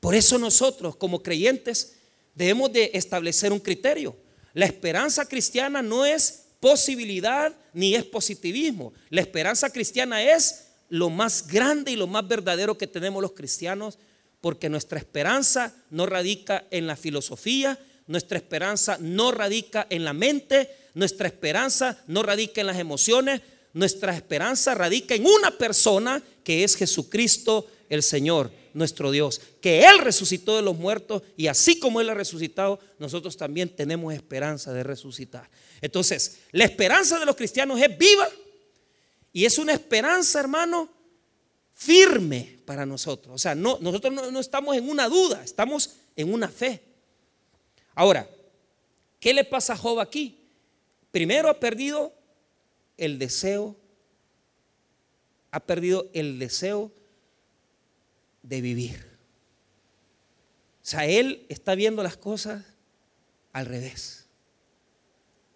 Por 0.00 0.14
eso 0.14 0.38
nosotros 0.38 0.96
como 0.96 1.22
creyentes 1.22 1.96
debemos 2.34 2.72
de 2.72 2.92
establecer 2.94 3.52
un 3.52 3.58
criterio. 3.58 4.16
La 4.54 4.66
esperanza 4.66 5.26
cristiana 5.26 5.82
no 5.82 6.06
es 6.06 6.44
posibilidad 6.60 7.54
ni 7.72 7.94
es 7.94 8.04
positivismo. 8.04 8.92
La 9.10 9.20
esperanza 9.20 9.70
cristiana 9.70 10.22
es 10.22 10.66
lo 10.88 11.10
más 11.10 11.46
grande 11.46 11.92
y 11.92 11.96
lo 11.96 12.06
más 12.06 12.26
verdadero 12.26 12.78
que 12.78 12.86
tenemos 12.86 13.22
los 13.22 13.32
cristianos 13.32 13.98
porque 14.40 14.68
nuestra 14.68 14.98
esperanza 14.98 15.74
no 15.90 16.06
radica 16.06 16.66
en 16.70 16.86
la 16.86 16.96
filosofía, 16.96 17.78
nuestra 18.06 18.38
esperanza 18.38 18.96
no 19.00 19.32
radica 19.32 19.86
en 19.90 20.04
la 20.04 20.12
mente, 20.12 20.70
nuestra 20.94 21.28
esperanza 21.28 21.98
no 22.06 22.22
radica 22.22 22.60
en 22.60 22.68
las 22.68 22.78
emociones, 22.78 23.42
nuestra 23.72 24.14
esperanza 24.14 24.74
radica 24.74 25.14
en 25.14 25.26
una 25.26 25.50
persona 25.58 26.22
que 26.42 26.64
es 26.64 26.76
Jesucristo 26.76 27.66
el 27.88 28.02
Señor 28.02 28.50
nuestro 28.74 29.10
Dios, 29.10 29.40
que 29.60 29.84
Él 29.84 29.98
resucitó 29.98 30.56
de 30.56 30.62
los 30.62 30.76
muertos 30.76 31.22
y 31.36 31.48
así 31.48 31.78
como 31.78 32.00
Él 32.00 32.08
ha 32.10 32.14
resucitado, 32.14 32.78
nosotros 32.98 33.36
también 33.36 33.74
tenemos 33.74 34.14
esperanza 34.14 34.72
de 34.72 34.82
resucitar. 34.82 35.50
Entonces, 35.80 36.40
la 36.52 36.64
esperanza 36.64 37.18
de 37.18 37.26
los 37.26 37.36
cristianos 37.36 37.80
es 37.80 37.98
viva 37.98 38.28
y 39.32 39.44
es 39.44 39.58
una 39.58 39.72
esperanza, 39.72 40.40
hermano, 40.40 40.88
firme 41.74 42.58
para 42.64 42.86
nosotros. 42.86 43.34
O 43.34 43.38
sea, 43.38 43.54
no, 43.54 43.78
nosotros 43.80 44.12
no, 44.12 44.30
no 44.30 44.40
estamos 44.40 44.76
en 44.76 44.88
una 44.88 45.08
duda, 45.08 45.42
estamos 45.44 45.96
en 46.16 46.32
una 46.32 46.48
fe. 46.48 46.82
Ahora, 47.94 48.28
¿qué 49.20 49.34
le 49.34 49.44
pasa 49.44 49.72
a 49.72 49.76
Job 49.76 50.00
aquí? 50.00 50.38
Primero 51.10 51.48
ha 51.48 51.58
perdido 51.58 52.12
el 52.96 53.18
deseo, 53.18 53.76
ha 55.50 55.60
perdido 55.60 56.08
el 56.12 56.38
deseo 56.38 56.92
de 58.48 58.60
vivir. 58.60 59.06
O 60.82 60.90
sea, 60.90 61.06
él 61.06 61.44
está 61.48 61.74
viendo 61.74 62.02
las 62.02 62.16
cosas 62.16 62.64
al 63.52 63.66
revés. 63.66 64.26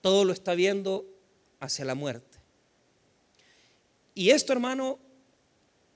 Todo 0.03 0.25
lo 0.25 0.33
está 0.33 0.55
viendo 0.55 1.07
hacia 1.59 1.85
la 1.85 1.95
muerte. 1.95 2.39
Y 4.15 4.31
esto, 4.31 4.53
hermano, 4.53 4.99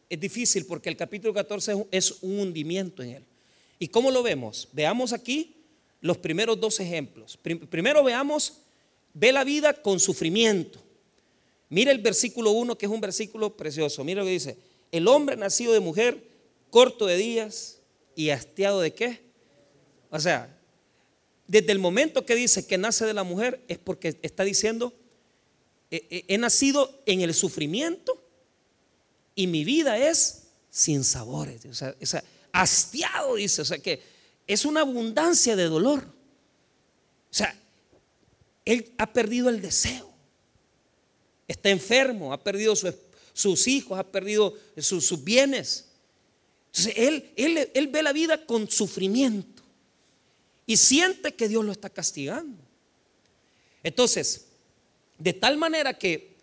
es 0.08 0.18
difícil 0.18 0.64
porque 0.64 0.88
el 0.88 0.96
capítulo 0.96 1.34
14 1.34 1.86
es 1.90 2.22
un 2.22 2.38
hundimiento 2.38 3.02
en 3.02 3.10
él. 3.10 3.24
¿Y 3.78 3.88
cómo 3.88 4.10
lo 4.10 4.22
vemos? 4.22 4.68
Veamos 4.72 5.12
aquí 5.12 5.56
los 6.00 6.16
primeros 6.16 6.58
dos 6.58 6.80
ejemplos. 6.80 7.36
Primero 7.36 8.02
veamos, 8.02 8.62
ve 9.12 9.32
la 9.32 9.44
vida 9.44 9.74
con 9.74 10.00
sufrimiento. 10.00 10.82
Mira 11.68 11.90
el 11.90 11.98
versículo 11.98 12.52
1, 12.52 12.78
que 12.78 12.86
es 12.86 12.92
un 12.92 13.00
versículo 13.00 13.54
precioso. 13.54 14.02
Mira 14.04 14.20
lo 14.20 14.26
que 14.26 14.32
dice. 14.32 14.56
El 14.92 15.08
hombre 15.08 15.36
nacido 15.36 15.72
de 15.74 15.80
mujer 15.80 16.25
corto 16.76 17.06
de 17.06 17.16
días 17.16 17.78
y 18.14 18.28
hastiado 18.28 18.82
de 18.82 18.92
qué. 18.92 19.22
O 20.10 20.20
sea, 20.20 20.60
desde 21.46 21.72
el 21.72 21.78
momento 21.78 22.26
que 22.26 22.34
dice 22.34 22.66
que 22.66 22.76
nace 22.76 23.06
de 23.06 23.14
la 23.14 23.22
mujer 23.22 23.64
es 23.66 23.78
porque 23.78 24.18
está 24.20 24.44
diciendo, 24.44 24.92
he, 25.90 26.36
nacido 26.36 27.02
en 27.06 27.22
el 27.22 27.32
sufrimiento 27.32 28.22
y 29.34 29.46
mi 29.46 29.64
vida 29.64 29.96
es 29.96 30.48
sin 30.68 31.02
sabores. 31.02 31.64
O 31.64 31.72
sea, 31.72 31.94
hastiado 32.52 33.36
dice, 33.36 33.62
o 33.62 33.64
sea 33.64 33.78
que 33.78 34.02
es 34.46 34.66
una 34.66 34.82
abundancia 34.82 35.56
de 35.56 35.64
dolor. 35.64 36.04
O 37.30 37.34
sea, 37.34 37.58
él 38.66 38.92
ha 38.98 39.10
perdido 39.14 39.48
el 39.48 39.62
deseo. 39.62 40.12
Está 41.48 41.70
enfermo, 41.70 42.34
ha 42.34 42.44
perdido 42.44 42.74
sus 43.32 43.66
hijos, 43.66 43.98
ha 43.98 44.04
perdido 44.04 44.54
sus 44.76 45.24
bienes. 45.24 45.85
Entonces 46.76 46.94
él, 47.36 47.70
él, 47.72 47.86
ve 47.88 48.02
la 48.02 48.12
vida 48.12 48.44
con 48.44 48.68
sufrimiento 48.68 49.62
y 50.66 50.76
siente 50.76 51.34
que 51.34 51.48
Dios 51.48 51.64
lo 51.64 51.72
está 51.72 51.88
castigando. 51.88 52.58
Entonces, 53.82 54.48
de 55.18 55.32
tal 55.32 55.56
manera 55.56 55.94
que 55.98 56.36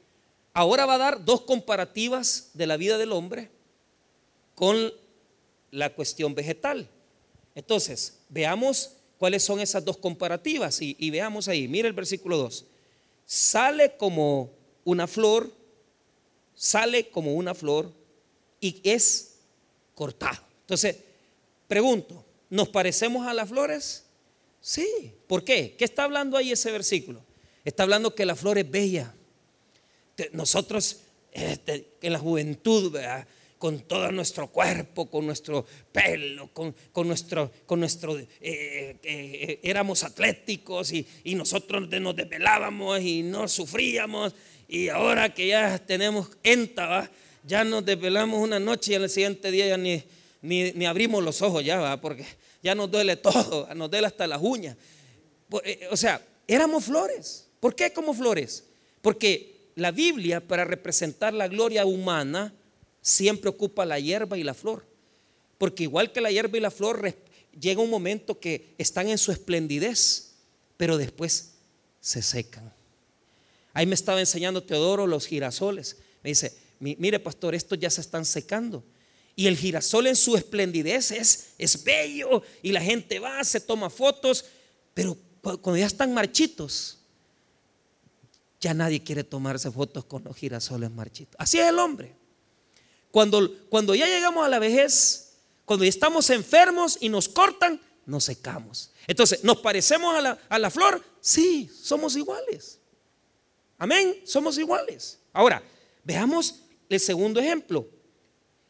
ahora 0.51 0.87
va 0.87 0.95
a 0.95 0.97
dar 0.97 1.23
dos 1.23 1.41
comparativas 1.41 2.49
de 2.55 2.65
la 2.65 2.77
vida 2.77 2.97
del 2.97 3.11
hombre 3.11 3.51
con 4.55 4.91
la 5.69 5.93
cuestión 5.93 6.33
vegetal. 6.33 6.89
Entonces, 7.53 8.17
veamos 8.29 8.93
cuáles 9.19 9.43
son 9.43 9.59
esas 9.59 9.85
dos 9.85 9.97
comparativas 9.97 10.81
y, 10.81 10.95
y 10.97 11.11
veamos 11.11 11.47
ahí. 11.47 11.67
Mira 11.67 11.87
el 11.87 11.93
versículo 11.93 12.37
2. 12.37 12.65
Sale 13.27 13.97
como 13.97 14.49
una 14.83 15.05
flor, 15.05 15.53
sale 16.55 17.09
como 17.09 17.35
una 17.35 17.53
flor 17.53 17.93
y 18.59 18.81
es 18.83 19.32
cortado. 19.95 20.43
Entonces, 20.61 20.97
pregunto, 21.67 22.25
¿nos 22.49 22.69
parecemos 22.69 23.27
a 23.27 23.33
las 23.33 23.49
flores? 23.49 24.05
Sí. 24.61 25.13
¿Por 25.27 25.43
qué? 25.43 25.75
¿Qué 25.77 25.85
está 25.85 26.03
hablando 26.03 26.37
ahí 26.37 26.51
ese 26.51 26.71
versículo? 26.71 27.21
Está 27.65 27.83
hablando 27.83 28.15
que 28.15 28.25
la 28.25 28.35
flor 28.35 28.57
es 28.57 28.69
bella. 28.69 29.13
Nosotros 30.31 31.01
este, 31.31 31.95
en 32.01 32.13
la 32.13 32.19
juventud, 32.19 32.95
con 33.57 33.79
todo 33.79 34.11
nuestro 34.11 34.47
cuerpo, 34.47 35.09
con 35.09 35.25
nuestro 35.25 35.65
pelo, 35.91 36.49
con, 36.53 36.75
nuestro, 37.07 37.49
con 37.65 37.79
nuestro 37.79 38.19
eh, 38.19 38.27
eh, 38.41 39.59
éramos 39.63 40.03
atléticos 40.03 40.91
y, 40.91 41.07
nosotros 41.33 41.89
nos 41.89 42.15
desvelábamos 42.15 43.01
y 43.01 43.23
no 43.23 43.47
sufríamos. 43.47 44.35
Y 44.67 44.89
ahora 44.89 45.33
que 45.33 45.47
ya 45.47 45.79
tenemos 45.79 46.29
enta, 46.43 47.09
ya 47.43 47.63
nos 47.63 47.85
desvelamos 47.85 48.39
una 48.39 48.59
noche 48.59 48.93
y 48.93 48.95
al 48.95 49.09
siguiente 49.09 49.51
día 49.51 49.67
ya 49.67 49.77
ni, 49.77 50.03
ni, 50.41 50.85
abrimos 50.85 51.23
los 51.23 51.41
ojos 51.41 51.63
ya, 51.63 51.79
¿va? 51.79 51.99
porque 51.99 52.25
ya 52.61 52.75
nos 52.75 52.89
duele 52.89 53.15
todo, 53.15 53.67
nos 53.75 53.89
duele 53.89 54.07
hasta 54.07 54.27
las 54.27 54.41
uñas. 54.41 54.77
Eh, 55.63 55.87
o 55.91 55.97
sea, 55.97 56.25
éramos 56.47 56.85
flores. 56.85 57.47
¿Por 57.59 57.75
qué 57.75 57.93
como 57.93 58.13
flores? 58.13 58.65
Porque 59.01 59.69
la 59.75 59.91
Biblia, 59.91 60.45
para 60.45 60.65
representar 60.65 61.33
la 61.33 61.47
gloria 61.47 61.85
humana, 61.85 62.53
siempre 63.01 63.49
ocupa 63.49 63.85
la 63.85 63.99
hierba 63.99 64.37
y 64.37 64.43
la 64.43 64.53
flor. 64.53 64.85
Porque 65.57 65.83
igual 65.83 66.11
que 66.11 66.21
la 66.21 66.31
hierba 66.31 66.57
y 66.57 66.61
la 66.61 66.71
flor, 66.71 67.15
llega 67.59 67.81
un 67.81 67.89
momento 67.89 68.39
que 68.39 68.73
están 68.77 69.09
en 69.09 69.17
su 69.17 69.31
esplendidez, 69.31 70.35
pero 70.77 70.97
después 70.97 71.53
se 71.99 72.21
secan. 72.21 72.73
Ahí 73.73 73.85
me 73.85 73.95
estaba 73.95 74.19
enseñando 74.19 74.63
Teodoro 74.63 75.07
los 75.07 75.25
girasoles. 75.25 75.97
Me 76.21 76.29
dice, 76.29 76.55
mire 76.83 77.19
pastor, 77.19 77.55
estos 77.55 77.79
ya 77.79 77.89
se 77.89 78.01
están 78.01 78.25
secando. 78.25 78.83
Y 79.35 79.47
el 79.47 79.57
girasol 79.57 80.07
en 80.07 80.15
su 80.15 80.35
esplendidez 80.35 81.11
es, 81.11 81.49
es 81.57 81.83
bello 81.83 82.43
y 82.61 82.71
la 82.71 82.81
gente 82.81 83.19
va, 83.19 83.43
se 83.43 83.59
toma 83.59 83.89
fotos, 83.89 84.45
pero 84.93 85.17
cuando 85.41 85.77
ya 85.77 85.87
están 85.87 86.13
marchitos, 86.13 86.99
ya 88.61 88.73
nadie 88.73 89.03
quiere 89.03 89.23
tomarse 89.23 89.71
fotos 89.71 90.05
con 90.05 90.23
los 90.23 90.35
girasoles 90.35 90.91
marchitos. 90.91 91.35
Así 91.39 91.59
es 91.59 91.67
el 91.67 91.79
hombre. 91.79 92.15
Cuando, 93.11 93.67
cuando 93.69 93.93
ya 93.95 94.07
llegamos 94.07 94.45
a 94.45 94.49
la 94.49 94.59
vejez, 94.59 95.33
cuando 95.65 95.83
ya 95.83 95.89
estamos 95.89 96.29
enfermos 96.29 96.97
y 97.01 97.09
nos 97.09 97.27
cortan, 97.27 97.81
nos 98.05 98.23
secamos. 98.25 98.91
Entonces, 99.07 99.43
¿nos 99.43 99.57
parecemos 99.57 100.15
a 100.15 100.21
la, 100.21 100.39
a 100.47 100.59
la 100.59 100.69
flor? 100.69 101.03
Sí, 101.19 101.69
somos 101.81 102.15
iguales. 102.15 102.79
Amén, 103.77 104.15
somos 104.25 104.57
iguales. 104.57 105.19
Ahora, 105.33 105.61
veamos 106.03 106.63
el 106.89 106.99
segundo 106.99 107.39
ejemplo. 107.39 107.87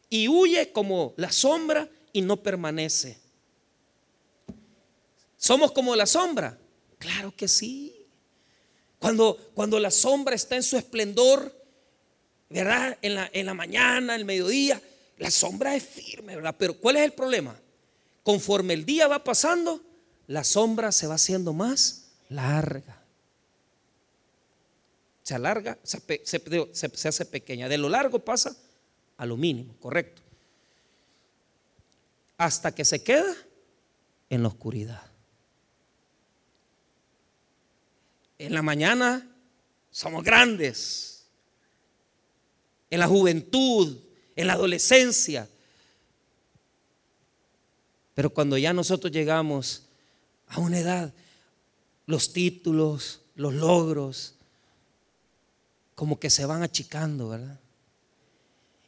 Y 0.09 0.27
huye 0.27 0.71
como 0.71 1.13
la 1.17 1.31
sombra 1.31 1.89
y 2.11 2.21
no 2.21 2.41
permanece. 2.41 3.17
¿Somos 5.37 5.71
como 5.71 5.95
la 5.95 6.05
sombra? 6.05 6.57
Claro 6.99 7.35
que 7.35 7.47
sí. 7.47 8.05
Cuando, 8.99 9.37
cuando 9.53 9.79
la 9.79 9.91
sombra 9.91 10.35
está 10.35 10.55
en 10.55 10.63
su 10.63 10.77
esplendor, 10.77 11.53
¿verdad? 12.49 12.97
En 13.01 13.15
la, 13.15 13.29
en 13.33 13.45
la 13.45 13.53
mañana, 13.53 14.15
el 14.15 14.23
mediodía, 14.23 14.81
la 15.17 15.29
sombra 15.29 15.75
es 15.75 15.83
firme, 15.83 16.35
¿verdad? 16.35 16.55
Pero 16.57 16.79
¿cuál 16.79 16.95
es 16.95 17.03
el 17.03 17.13
problema? 17.13 17.59
Conforme 18.23 18.73
el 18.73 18.85
día 18.85 19.07
va 19.07 19.23
pasando, 19.23 19.81
la 20.27 20.45
sombra 20.45 20.91
se 20.93 21.07
va 21.07 21.15
haciendo 21.15 21.51
más 21.51 22.11
larga. 22.29 23.02
Se 25.23 25.33
alarga, 25.35 25.77
se, 25.83 26.01
se, 26.23 27.07
hace 27.07 27.25
pequeña. 27.25 27.69
De 27.69 27.77
lo 27.77 27.89
largo 27.89 28.19
pasa 28.19 28.55
a 29.17 29.25
lo 29.25 29.37
mínimo, 29.37 29.73
correcto. 29.79 30.21
Hasta 32.37 32.75
que 32.75 32.83
se 32.83 33.01
queda 33.03 33.33
en 34.29 34.41
la 34.41 34.49
oscuridad. 34.49 35.01
En 38.37 38.53
la 38.53 38.61
mañana 38.61 39.25
somos 39.91 40.23
grandes. 40.23 41.25
En 42.89 42.99
la 42.99 43.07
juventud, 43.07 43.97
en 44.35 44.47
la 44.47 44.53
adolescencia. 44.53 45.47
Pero 48.13 48.29
cuando 48.29 48.57
ya 48.57 48.73
nosotros 48.73 49.11
llegamos 49.11 49.83
a 50.47 50.59
una 50.59 50.79
edad, 50.79 51.13
los 52.05 52.33
títulos, 52.33 53.21
los 53.35 53.53
logros, 53.53 54.32
como 55.95 56.19
que 56.19 56.29
se 56.29 56.45
van 56.45 56.63
achicando, 56.63 57.29
¿verdad? 57.29 57.59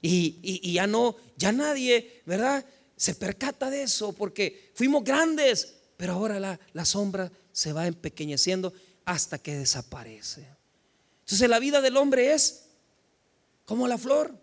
Y, 0.01 0.73
ya 0.73 0.85
no, 0.85 1.15
ya 1.35 1.51
nadie, 1.51 2.21
¿verdad? 2.25 2.63
Se 2.95 3.15
percata 3.15 3.69
de 3.69 3.83
eso 3.83 4.13
porque 4.13 4.71
fuimos 4.75 5.03
grandes, 5.03 5.73
pero 5.97 6.13
ahora 6.13 6.39
la, 6.39 6.59
la 6.73 6.85
sombra 6.85 7.31
se 7.51 7.73
va 7.73 7.87
empequeñeciendo 7.87 8.71
hasta 9.03 9.39
que 9.39 9.55
desaparece. 9.55 10.45
Entonces 11.21 11.49
la 11.49 11.59
vida 11.59 11.81
del 11.81 11.97
hombre 11.97 12.33
es 12.33 12.65
como 13.65 13.87
la 13.87 13.97
flor. 13.97 14.37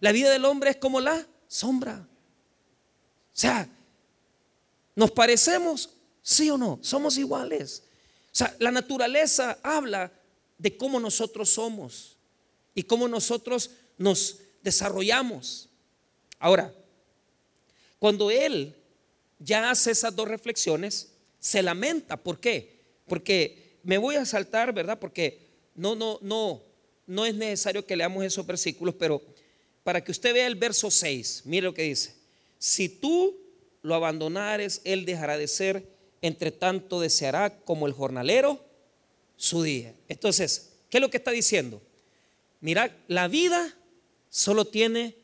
La 0.00 0.12
vida 0.12 0.30
del 0.30 0.44
hombre 0.44 0.70
es 0.70 0.76
como 0.76 1.00
la 1.00 1.26
sombra. 1.46 2.06
O 3.34 3.38
sea, 3.38 3.68
¿nos 4.94 5.10
parecemos? 5.10 5.90
¿Sí 6.22 6.50
o 6.50 6.56
no? 6.56 6.78
Somos 6.82 7.18
iguales. 7.18 7.82
O 8.32 8.34
sea, 8.38 8.54
la 8.58 8.70
naturaleza 8.70 9.58
habla 9.62 10.10
de 10.58 10.76
cómo 10.76 11.00
nosotros 11.00 11.50
somos 11.50 12.16
y 12.74 12.82
cómo 12.84 13.08
nosotros 13.08 13.70
nos 13.98 14.38
desarrollamos. 14.62 15.68
Ahora, 16.38 16.74
cuando 17.98 18.30
él 18.30 18.74
ya 19.38 19.70
hace 19.70 19.90
esas 19.90 20.14
dos 20.14 20.28
reflexiones, 20.28 21.12
se 21.38 21.62
lamenta. 21.62 22.16
¿Por 22.16 22.40
qué? 22.40 22.80
Porque 23.06 23.78
me 23.82 23.98
voy 23.98 24.16
a 24.16 24.24
saltar, 24.24 24.72
¿verdad? 24.72 24.98
Porque 24.98 25.46
no, 25.74 25.94
no, 25.94 26.18
no, 26.22 26.62
no 27.06 27.26
es 27.26 27.34
necesario 27.34 27.86
que 27.86 27.96
leamos 27.96 28.24
esos 28.24 28.46
versículos, 28.46 28.94
pero 28.98 29.22
para 29.84 30.02
que 30.02 30.10
usted 30.10 30.34
vea 30.34 30.46
el 30.46 30.56
verso 30.56 30.90
6, 30.90 31.42
mire 31.44 31.66
lo 31.66 31.74
que 31.74 31.82
dice. 31.82 32.14
Si 32.58 32.88
tú 32.88 33.38
lo 33.82 33.94
abandonares, 33.94 34.80
él 34.84 35.04
dejará 35.04 35.38
de 35.38 35.46
ser, 35.46 35.88
entre 36.22 36.50
tanto 36.50 37.00
deseará 37.00 37.60
como 37.60 37.86
el 37.86 37.92
jornalero 37.92 38.65
su 39.36 39.62
día. 39.62 39.94
Entonces, 40.08 40.72
¿qué 40.90 40.98
es 40.98 41.00
lo 41.00 41.10
que 41.10 41.18
está 41.18 41.30
diciendo? 41.30 41.82
Mira, 42.60 42.96
la 43.08 43.28
vida 43.28 43.74
solo 44.28 44.64
tiene 44.64 45.16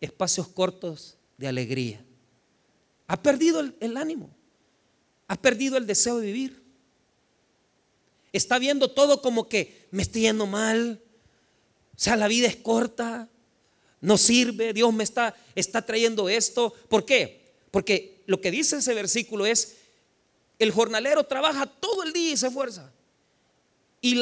espacios 0.00 0.48
cortos 0.48 1.16
de 1.36 1.48
alegría. 1.48 2.04
Ha 3.06 3.22
perdido 3.22 3.60
el, 3.60 3.74
el 3.80 3.96
ánimo, 3.96 4.30
ha 5.26 5.40
perdido 5.40 5.76
el 5.76 5.86
deseo 5.86 6.18
de 6.18 6.26
vivir. 6.26 6.62
Está 8.32 8.58
viendo 8.58 8.90
todo 8.90 9.22
como 9.22 9.48
que 9.48 9.88
me 9.90 10.02
estoy 10.02 10.22
yendo 10.22 10.46
mal, 10.46 11.02
o 11.96 12.02
sea, 12.02 12.16
la 12.16 12.28
vida 12.28 12.46
es 12.46 12.56
corta, 12.56 13.28
no 14.00 14.16
sirve, 14.16 14.72
Dios 14.72 14.92
me 14.94 15.04
está, 15.04 15.36
está 15.54 15.84
trayendo 15.84 16.28
esto. 16.28 16.72
¿Por 16.88 17.04
qué? 17.04 17.52
Porque 17.70 18.22
lo 18.26 18.40
que 18.40 18.50
dice 18.50 18.78
ese 18.78 18.94
versículo 18.94 19.46
es, 19.46 19.76
el 20.58 20.70
jornalero 20.70 21.24
trabaja 21.24 21.66
todo 21.66 22.02
el 22.02 22.12
día 22.12 22.32
y 22.32 22.36
se 22.36 22.46
esfuerza. 22.46 22.92
Y 24.00 24.18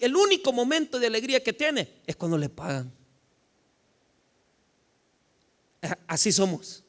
el 0.00 0.16
único 0.16 0.52
momento 0.52 0.98
de 0.98 1.06
alegría 1.06 1.42
que 1.42 1.52
tiene 1.52 2.00
es 2.06 2.16
cuando 2.16 2.36
le 2.36 2.48
pagan. 2.48 2.92
Así 6.06 6.32
somos. 6.32 6.82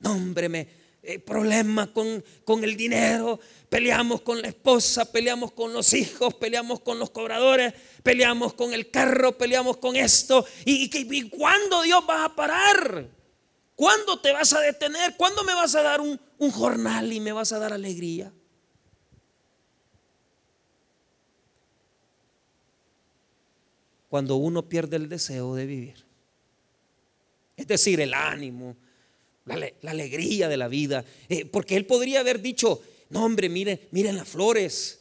No, 0.00 0.16
me, 0.18 0.68
eh, 1.02 1.18
problemas 1.18 1.88
con, 1.88 2.22
con, 2.44 2.62
el 2.62 2.76
dinero, 2.76 3.40
peleamos 3.68 4.20
con 4.20 4.40
la 4.40 4.48
esposa, 4.48 5.10
peleamos 5.10 5.52
con 5.52 5.72
los 5.72 5.92
hijos, 5.92 6.34
peleamos 6.34 6.80
con 6.80 6.98
los 6.98 7.10
cobradores, 7.10 7.74
peleamos 8.02 8.54
con 8.54 8.74
el 8.74 8.90
carro, 8.90 9.36
peleamos 9.36 9.78
con 9.78 9.96
esto. 9.96 10.44
¿Y, 10.64 10.90
y, 10.96 11.30
cuándo 11.30 11.82
Dios 11.82 12.04
va 12.08 12.26
a 12.26 12.36
parar? 12.36 13.08
¿Cuándo 13.74 14.20
te 14.20 14.32
vas 14.32 14.52
a 14.52 14.60
detener? 14.60 15.16
¿Cuándo 15.16 15.42
me 15.42 15.54
vas 15.54 15.74
a 15.74 15.82
dar 15.82 16.00
un, 16.00 16.20
un 16.38 16.50
jornal 16.50 17.12
y 17.12 17.20
me 17.20 17.32
vas 17.32 17.52
a 17.52 17.58
dar 17.58 17.72
alegría? 17.72 18.32
Cuando 24.08 24.36
uno 24.36 24.68
pierde 24.68 24.96
el 24.96 25.08
deseo 25.08 25.54
de 25.54 25.66
vivir. 25.66 26.04
Es 27.56 27.66
decir, 27.66 28.00
el 28.00 28.14
ánimo, 28.14 28.76
la, 29.44 29.90
alegría 29.90 30.48
de 30.48 30.56
la 30.56 30.68
vida. 30.68 31.04
Eh, 31.28 31.44
porque 31.44 31.76
él 31.76 31.86
podría 31.86 32.20
haber 32.20 32.40
dicho, 32.40 32.80
no 33.10 33.24
hombre, 33.24 33.48
miren, 33.48 33.80
miren 33.90 34.16
las 34.16 34.28
flores. 34.28 35.00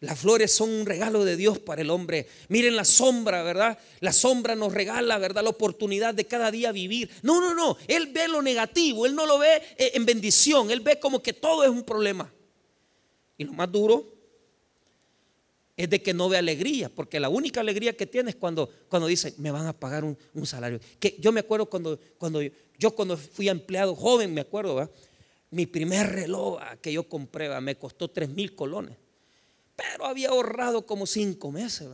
Las 0.00 0.20
flores 0.20 0.52
son 0.52 0.70
un 0.70 0.86
regalo 0.86 1.24
de 1.24 1.36
Dios 1.36 1.58
para 1.58 1.82
el 1.82 1.90
hombre. 1.90 2.28
Miren 2.48 2.76
la 2.76 2.84
sombra, 2.84 3.42
¿verdad? 3.42 3.78
La 3.98 4.12
sombra 4.12 4.54
nos 4.54 4.72
regala, 4.72 5.18
¿verdad? 5.18 5.42
La 5.42 5.50
oportunidad 5.50 6.14
de 6.14 6.24
cada 6.24 6.52
día 6.52 6.70
vivir. 6.70 7.10
No, 7.22 7.40
no, 7.40 7.52
no. 7.52 7.76
Él 7.88 8.06
ve 8.12 8.28
lo 8.28 8.40
negativo. 8.40 9.06
Él 9.06 9.14
no 9.16 9.26
lo 9.26 9.38
ve 9.38 9.56
eh, 9.76 9.92
en 9.94 10.06
bendición. 10.06 10.70
Él 10.70 10.80
ve 10.80 11.00
como 11.00 11.20
que 11.20 11.32
todo 11.32 11.64
es 11.64 11.70
un 11.70 11.82
problema. 11.82 12.32
Y 13.36 13.44
lo 13.44 13.52
más 13.52 13.70
duro 13.72 14.17
es 15.78 15.88
de 15.88 16.02
que 16.02 16.12
no 16.12 16.28
ve 16.28 16.36
alegría, 16.36 16.88
porque 16.88 17.20
la 17.20 17.28
única 17.28 17.60
alegría 17.60 17.96
que 17.96 18.04
tiene 18.04 18.30
es 18.30 18.36
cuando, 18.36 18.68
cuando 18.88 19.06
dice, 19.06 19.32
me 19.38 19.52
van 19.52 19.64
a 19.68 19.72
pagar 19.72 20.04
un, 20.04 20.18
salario. 20.44 20.80
Que 20.98 21.16
yo 21.20 21.30
me 21.30 21.38
acuerdo 21.38 21.66
cuando, 21.66 22.00
cuando 22.18 22.40
yo 22.42 22.90
cuando 22.96 23.16
fui 23.16 23.48
empleado 23.48 23.94
joven, 23.94 24.34
me 24.34 24.40
acuerdo, 24.40 24.92
mi 25.52 25.66
primer 25.66 26.10
reloj 26.10 26.60
que 26.82 26.92
yo 26.92 27.08
compré 27.08 27.48
me 27.60 27.76
costó 27.76 28.08
tres 28.08 28.28
mil 28.28 28.56
colones, 28.56 28.96
pero 29.76 30.04
había 30.04 30.30
ahorrado 30.30 30.84
como 30.84 31.06
cinco 31.06 31.52
meses. 31.52 31.88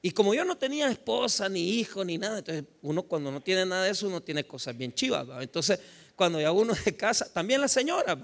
Y 0.00 0.12
como 0.12 0.32
yo 0.32 0.46
no 0.46 0.56
tenía 0.56 0.90
esposa, 0.90 1.50
ni 1.50 1.80
hijo, 1.80 2.06
ni 2.06 2.16
nada, 2.16 2.38
entonces 2.38 2.64
uno 2.80 3.02
cuando 3.02 3.30
no 3.30 3.42
tiene 3.42 3.66
nada 3.66 3.84
de 3.84 3.90
eso, 3.90 4.08
uno 4.08 4.22
tiene 4.22 4.44
cosas 4.44 4.74
bien 4.74 4.94
chivas. 4.94 5.28
Entonces, 5.42 5.78
cuando 6.16 6.40
ya 6.40 6.50
uno 6.50 6.74
se 6.74 6.96
casa, 6.96 7.30
también 7.30 7.60
las 7.60 7.72
señoras 7.72 8.16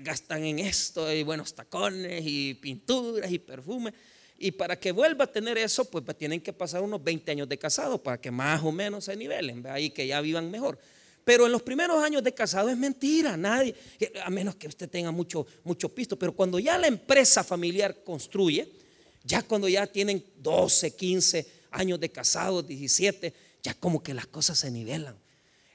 gastan 0.00 0.42
en 0.42 0.58
esto, 0.58 1.10
y 1.12 1.22
buenos 1.22 1.54
tacones, 1.54 2.20
y 2.26 2.54
pinturas, 2.54 3.30
y 3.30 3.38
perfumes. 3.38 3.94
Y 4.38 4.50
para 4.52 4.78
que 4.78 4.92
vuelva 4.92 5.24
a 5.24 5.32
tener 5.32 5.56
eso, 5.58 5.84
pues, 5.84 6.04
pues 6.04 6.18
tienen 6.18 6.40
que 6.40 6.52
pasar 6.52 6.82
unos 6.82 7.02
20 7.02 7.30
años 7.30 7.48
de 7.48 7.56
casado 7.56 8.02
para 8.02 8.20
que 8.20 8.30
más 8.30 8.62
o 8.62 8.72
menos 8.72 9.04
se 9.04 9.16
nivelen, 9.16 9.64
ahí 9.66 9.90
que 9.90 10.06
ya 10.06 10.20
vivan 10.20 10.50
mejor. 10.50 10.78
Pero 11.24 11.46
en 11.46 11.52
los 11.52 11.62
primeros 11.62 12.02
años 12.02 12.22
de 12.22 12.34
casado 12.34 12.68
es 12.68 12.76
mentira, 12.76 13.36
nadie, 13.36 13.74
a 14.22 14.28
menos 14.28 14.56
que 14.56 14.68
usted 14.68 14.90
tenga 14.90 15.10
mucho, 15.10 15.46
mucho 15.62 15.88
pisto. 15.88 16.18
Pero 16.18 16.32
cuando 16.32 16.58
ya 16.58 16.76
la 16.76 16.86
empresa 16.86 17.42
familiar 17.42 18.04
construye, 18.04 18.70
ya 19.22 19.42
cuando 19.42 19.68
ya 19.68 19.86
tienen 19.86 20.22
12, 20.36 20.94
15 20.94 21.46
años 21.70 21.98
de 21.98 22.10
casado, 22.10 22.62
17, 22.62 23.32
ya 23.62 23.72
como 23.72 24.02
que 24.02 24.12
las 24.12 24.26
cosas 24.26 24.58
se 24.58 24.70
nivelan. 24.70 25.16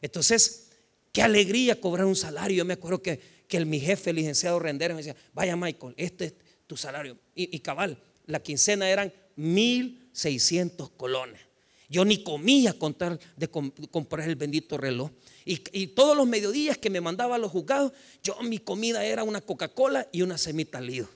Entonces, 0.02 0.70
qué 1.12 1.24
alegría 1.24 1.82
cobrar 1.82 2.06
un 2.06 2.16
salario. 2.16 2.58
Yo 2.58 2.66
me 2.66 2.74
acuerdo 2.74 3.02
que, 3.02 3.20
que 3.48 3.66
mi 3.66 3.80
jefe, 3.80 4.12
el 4.12 4.18
licenciado 4.18 4.60
Rendero, 4.60 4.94
me 4.94 5.02
decía, 5.02 5.16
vaya 5.34 5.56
Michael, 5.56 5.96
este 5.98 6.26
es 6.26 6.34
tu 6.68 6.78
salario. 6.78 7.18
y 7.34 7.58
cabal, 7.62 7.98
la 8.30 8.40
quincena 8.40 8.90
eran 8.90 9.12
1.600 9.38 10.92
colones. 10.96 11.42
Yo 11.90 12.06
ni 12.06 12.24
comía 12.24 12.78
con 12.78 12.94
tal 12.94 13.20
de 13.36 13.50
comprar 13.50 14.30
el 14.30 14.36
bendito 14.36 14.78
reloj. 14.78 15.10
Y, 15.44 15.88
todos 15.88 16.16
los 16.16 16.28
mediodías 16.28 16.78
que 16.78 16.92
me 16.92 17.02
mandaba 17.02 17.36
a 17.36 17.38
los 17.40 17.52
juzgados, 17.52 17.92
yo 18.22 18.38
mi 18.44 18.60
comida 18.60 19.04
era 19.04 19.24
una 19.24 19.42
Coca-Cola 19.42 20.08
y 20.12 20.22
una 20.22 20.38
semita 20.38 20.80
lido. 20.80 21.10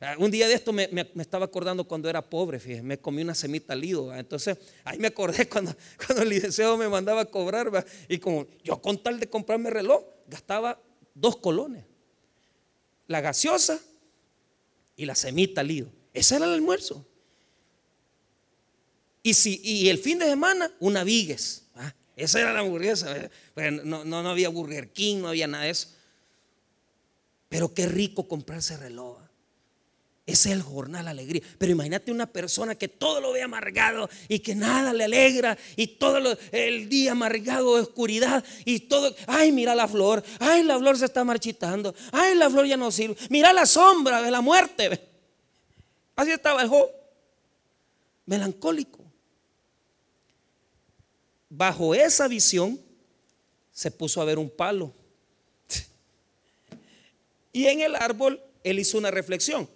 Ah, 0.00 0.16
un 0.18 0.30
día 0.30 0.48
de 0.48 0.54
esto 0.54 0.72
me, 0.72 0.88
estaba 1.18 1.44
acordando 1.44 1.84
cuando 1.84 2.08
era 2.08 2.22
pobre, 2.22 2.58
fíjese, 2.58 2.82
me 2.82 2.98
comí 2.98 3.20
una 3.20 3.34
semita 3.34 3.74
lido. 3.74 4.16
Entonces 4.16 4.56
ahí 4.84 4.98
me 4.98 5.08
acordé 5.08 5.46
cuando, 5.50 5.76
el 6.18 6.28
licenciado 6.30 6.78
me 6.78 6.88
mandaba 6.88 7.20
a 7.20 7.24
cobrar. 7.26 7.84
Y 8.08 8.16
como 8.16 8.46
yo 8.64 8.80
con 8.80 9.02
tal 9.02 9.20
de 9.20 9.28
comprarme 9.28 9.68
reloj, 9.68 10.02
gastaba 10.26 10.80
dos 11.14 11.36
colones. 11.36 11.84
La 13.06 13.20
gaseosa 13.20 13.78
y 14.96 15.04
la 15.04 15.14
semita 15.14 15.62
lido. 15.62 15.90
Ese 16.12 16.36
era 16.36 16.46
el 16.46 16.52
almuerzo. 16.52 17.06
Y, 19.22 19.34
si, 19.34 19.60
y 19.62 19.88
el 19.88 19.98
fin 19.98 20.18
de 20.18 20.26
semana, 20.26 20.70
una 20.80 21.04
vigues. 21.04 21.64
esa 22.16 22.40
era 22.40 22.52
la 22.52 22.60
hamburguesa. 22.60 23.30
no, 23.84 24.04
no, 24.04 24.28
había 24.28 24.48
Burger 24.48 24.92
King, 24.92 25.18
no 25.18 25.28
había 25.28 25.46
nada 25.46 25.64
de 25.64 25.70
eso. 25.70 25.88
Pero 27.48 27.72
qué 27.72 27.86
rico 27.86 28.26
comprarse 28.26 28.76
reloj. 28.76 29.18
Ese 30.24 30.50
es 30.50 30.54
el 30.54 30.62
jornal 30.62 31.08
alegría. 31.08 31.42
Pero 31.58 31.72
imagínate 31.72 32.12
una 32.12 32.26
persona 32.26 32.76
que 32.76 32.88
todo 32.88 33.20
lo 33.20 33.32
ve 33.32 33.42
amargado 33.42 34.08
y 34.28 34.38
que 34.38 34.54
nada 34.54 34.92
le 34.92 35.04
alegra 35.04 35.58
y 35.76 35.98
todo 35.98 36.38
el 36.52 36.88
día 36.88 37.12
amargado 37.12 37.70
oscuridad 37.70 38.44
y 38.64 38.80
todo. 38.80 39.14
Ay, 39.26 39.52
mira 39.52 39.74
la 39.74 39.88
flor. 39.88 40.22
Ay, 40.38 40.62
la 40.62 40.78
flor 40.78 40.96
se 40.96 41.06
está 41.06 41.24
marchitando. 41.24 41.94
Ay, 42.12 42.36
la 42.36 42.48
flor 42.48 42.66
ya 42.66 42.76
no 42.76 42.90
sirve. 42.90 43.16
Mira 43.30 43.52
la 43.52 43.66
sombra 43.66 44.22
de 44.22 44.30
la 44.30 44.40
muerte. 44.40 45.11
Así 46.16 46.30
estaba 46.30 46.66
Job. 46.66 46.90
Melancólico. 48.26 49.00
Bajo 51.48 51.94
esa 51.94 52.28
visión 52.28 52.80
se 53.72 53.90
puso 53.90 54.20
a 54.20 54.24
ver 54.24 54.38
un 54.38 54.50
palo. 54.50 54.92
Y 57.52 57.66
en 57.66 57.82
el 57.82 57.94
árbol 57.96 58.42
él 58.64 58.78
hizo 58.78 58.96
una 58.96 59.10
reflexión. 59.10 59.68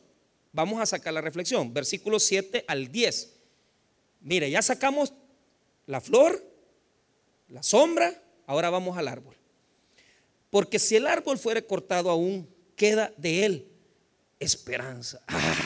Vamos 0.52 0.80
a 0.80 0.86
sacar 0.86 1.12
la 1.12 1.20
reflexión, 1.20 1.74
versículo 1.74 2.18
7 2.18 2.64
al 2.66 2.90
10. 2.90 3.32
Mire, 4.22 4.50
ya 4.50 4.62
sacamos 4.62 5.12
la 5.86 6.00
flor, 6.00 6.42
la 7.48 7.62
sombra, 7.62 8.22
ahora 8.46 8.70
vamos 8.70 8.96
al 8.96 9.08
árbol. 9.08 9.36
Porque 10.48 10.78
si 10.78 10.96
el 10.96 11.06
árbol 11.06 11.38
fuera 11.38 11.60
cortado 11.60 12.08
aún, 12.08 12.48
queda 12.74 13.12
de 13.18 13.44
él 13.44 13.68
esperanza. 14.38 15.22
Ah, 15.28 15.65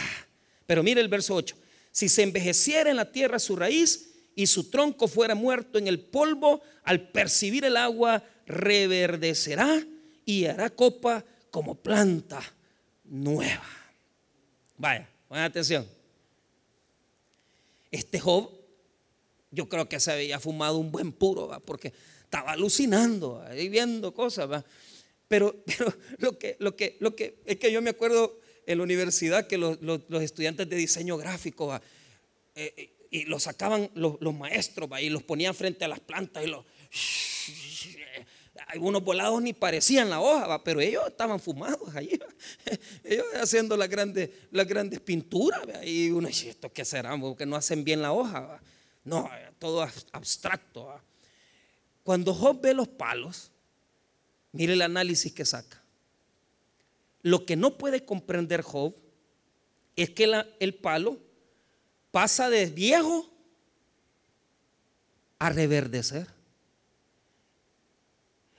pero 0.71 0.85
mire 0.85 1.01
el 1.01 1.09
verso 1.09 1.35
8. 1.35 1.57
Si 1.91 2.09
se 2.09 2.23
envejeciera 2.23 2.91
en 2.91 2.97
la 2.97 3.11
tierra 3.11 3.41
su 3.41 3.57
raíz 3.57 4.13
y 4.37 4.47
su 4.47 4.71
tronco 4.71 5.09
fuera 5.09 5.35
muerto 5.35 5.79
en 5.79 5.89
el 5.89 5.99
polvo, 5.99 6.63
al 6.85 7.09
percibir 7.09 7.65
el 7.65 7.77
agua 7.77 8.23
reverdecerá 8.47 9.85
y 10.25 10.45
hará 10.45 10.71
copa 10.71 11.25
como 11.51 11.75
planta 11.75 12.41
nueva. 13.03 13.69
Vaya, 14.77 15.11
pongan 15.27 15.47
atención. 15.47 15.89
Este 17.91 18.21
Job, 18.21 18.53
yo 19.51 19.69
creo 19.69 19.89
que 19.89 19.99
se 19.99 20.13
había 20.13 20.39
fumado 20.39 20.79
un 20.79 20.93
buen 20.93 21.11
puro, 21.11 21.49
¿va? 21.49 21.59
porque 21.59 21.93
estaba 22.23 22.53
alucinando, 22.53 23.43
ahí 23.43 23.69
viendo 23.69 24.15
cosas, 24.15 24.49
¿va? 24.49 24.65
Pero, 25.27 25.53
pero 25.67 25.93
lo, 26.19 26.39
que, 26.39 26.55
lo, 26.61 26.77
que, 26.77 26.97
lo 27.01 27.17
que 27.17 27.43
es 27.45 27.57
que 27.57 27.73
yo 27.73 27.83
me 27.83 27.91
acuerdo 27.91 28.39
en 28.71 28.79
la 28.79 28.85
universidad 28.85 29.47
que 29.47 29.59
los, 29.59 29.79
estudiantes 30.23 30.69
de 30.69 30.77
diseño 30.77 31.17
gráfico 31.17 31.75
eh, 32.55 32.75
eh, 32.77 32.93
y 33.11 33.25
los 33.25 33.43
sacaban 33.43 33.91
los, 33.95 34.21
maestros 34.35 34.91
¿va? 34.91 35.01
y 35.01 35.11
los 35.11 35.23
ponían 35.25 35.55
frente 35.55 35.85
a 35.85 35.89
las 35.89 35.99
plantas 35.99 36.45
y 36.45 36.47
los 36.47 36.65
algunos 38.69 39.03
volados 39.03 39.43
ni 39.43 39.53
parecían 39.53 40.11
la 40.11 40.21
hoja, 40.21 40.63
pero 40.63 40.81
ellos 40.81 41.03
estaban 41.09 41.41
fumados 41.41 41.95
allí, 41.97 42.19
ellos 43.05 43.27
haciendo 43.35 43.77
las 43.77 43.89
grandes, 43.89 44.31
las 44.53 44.67
grandes 44.67 45.01
pinturas, 45.01 45.63
y 45.85 46.11
uno 46.11 46.29
dice, 46.29 46.51
¿esto 46.51 46.73
qué 46.73 46.85
será? 46.85 47.19
Porque 47.19 47.47
no 47.47 47.57
hacen 47.57 47.83
bien 47.83 48.01
la 48.01 48.13
hoja, 48.13 48.61
no, 49.03 49.29
todo 49.59 49.83
abstracto. 50.13 51.01
Cuando 52.05 52.33
Job 52.33 52.61
ve 52.61 52.75
los 52.75 52.87
palos, 52.87 53.51
mire 54.53 54.75
el 54.75 54.83
análisis 54.83 55.33
que 55.33 55.45
saca. 55.45 55.80
Lo 57.23 57.45
que 57.45 57.57
no 57.57 57.77
puede 57.77 58.05
comprender 58.05 58.63
Job 58.63 58.95
es 59.97 60.11
que 60.11 60.45
el 60.61 60.75
palo 60.75 61.19
pasa 62.11 62.49
de 62.49 62.67
viejo 62.67 63.29
a 65.39 65.51
reverdecer. 65.51 66.27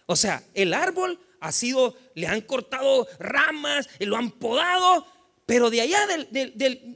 O 0.06 0.16
sea, 0.16 0.44
el 0.54 0.74
árbol 0.74 1.20
ha 1.40 1.52
sido, 1.52 1.96
le 2.16 2.28
han 2.28 2.42
cortado 2.42 3.08
ramas, 3.18 3.90
lo 4.00 4.18
han 4.18 4.32
podado, 4.32 5.06
pero 5.46 5.70
de 5.70 5.82
allá 5.82 6.06
del, 6.08 6.54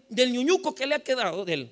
del, 0.09 0.31
ñuñuco 0.33 0.75
que 0.75 0.85
le 0.85 0.95
ha 0.95 0.99
quedado, 0.99 1.45
del, 1.45 1.71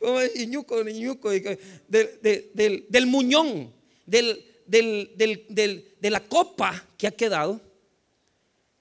ñuñuco, 0.36 0.82
ñuñuco, 0.84 1.30
del, 1.30 2.86
del 2.88 3.06
muñón, 3.06 3.72
del, 4.06 4.44
de 4.66 6.10
la 6.10 6.20
copa 6.20 6.86
que 6.96 7.06
ha 7.06 7.10
quedado, 7.10 7.60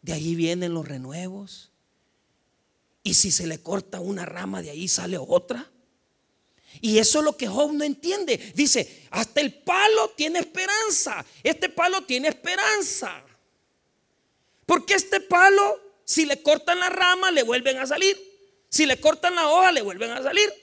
de 0.02 0.14
ahí 0.14 0.36
vienen 0.36 0.74
los 0.74 0.88
renuevos. 0.88 1.72
Y 3.04 3.14
si 3.14 3.32
se 3.32 3.48
le 3.48 3.62
corta 3.62 4.00
una 4.00 4.26
rama, 4.26 4.62
de 4.62 4.70
ahí 4.70 4.88
sale 4.88 5.18
otra. 5.18 5.72
Y 6.82 7.00
eso 7.00 7.20
es 7.20 7.26
lo 7.26 7.38
que 7.38 7.48
Job 7.48 7.74
no 7.74 7.84
entiende. 7.84 8.38
Dice, 8.56 9.08
hasta 9.12 9.42
el 9.42 9.54
palo 9.54 10.10
tiene 10.16 10.40
esperanza. 10.40 11.26
Este 11.44 11.70
palo 11.70 12.04
tiene 12.04 12.28
esperanza. 12.28 13.24
Porque 14.66 14.94
este 14.96 15.22
palo, 15.22 15.80
si 16.04 16.26
le 16.26 16.42
cortan 16.44 16.80
la 16.80 16.90
rama, 16.90 17.32
le 17.32 17.44
vuelven 17.44 17.78
a 17.78 17.88
salir. 17.88 18.18
Si 18.70 18.86
le 18.86 19.00
cortan 19.00 19.36
la 19.36 19.48
hoja, 19.48 19.72
le 19.72 19.82
vuelven 19.82 20.12
a 20.12 20.22
salir. 20.22 20.54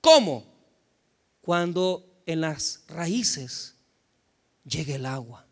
¿Cómo? 0.00 0.46
Cuando 1.40 2.22
en 2.26 2.42
las 2.42 2.84
raíces 2.88 3.74
llegue 4.64 4.96
el 4.96 5.06
agua. 5.06 5.45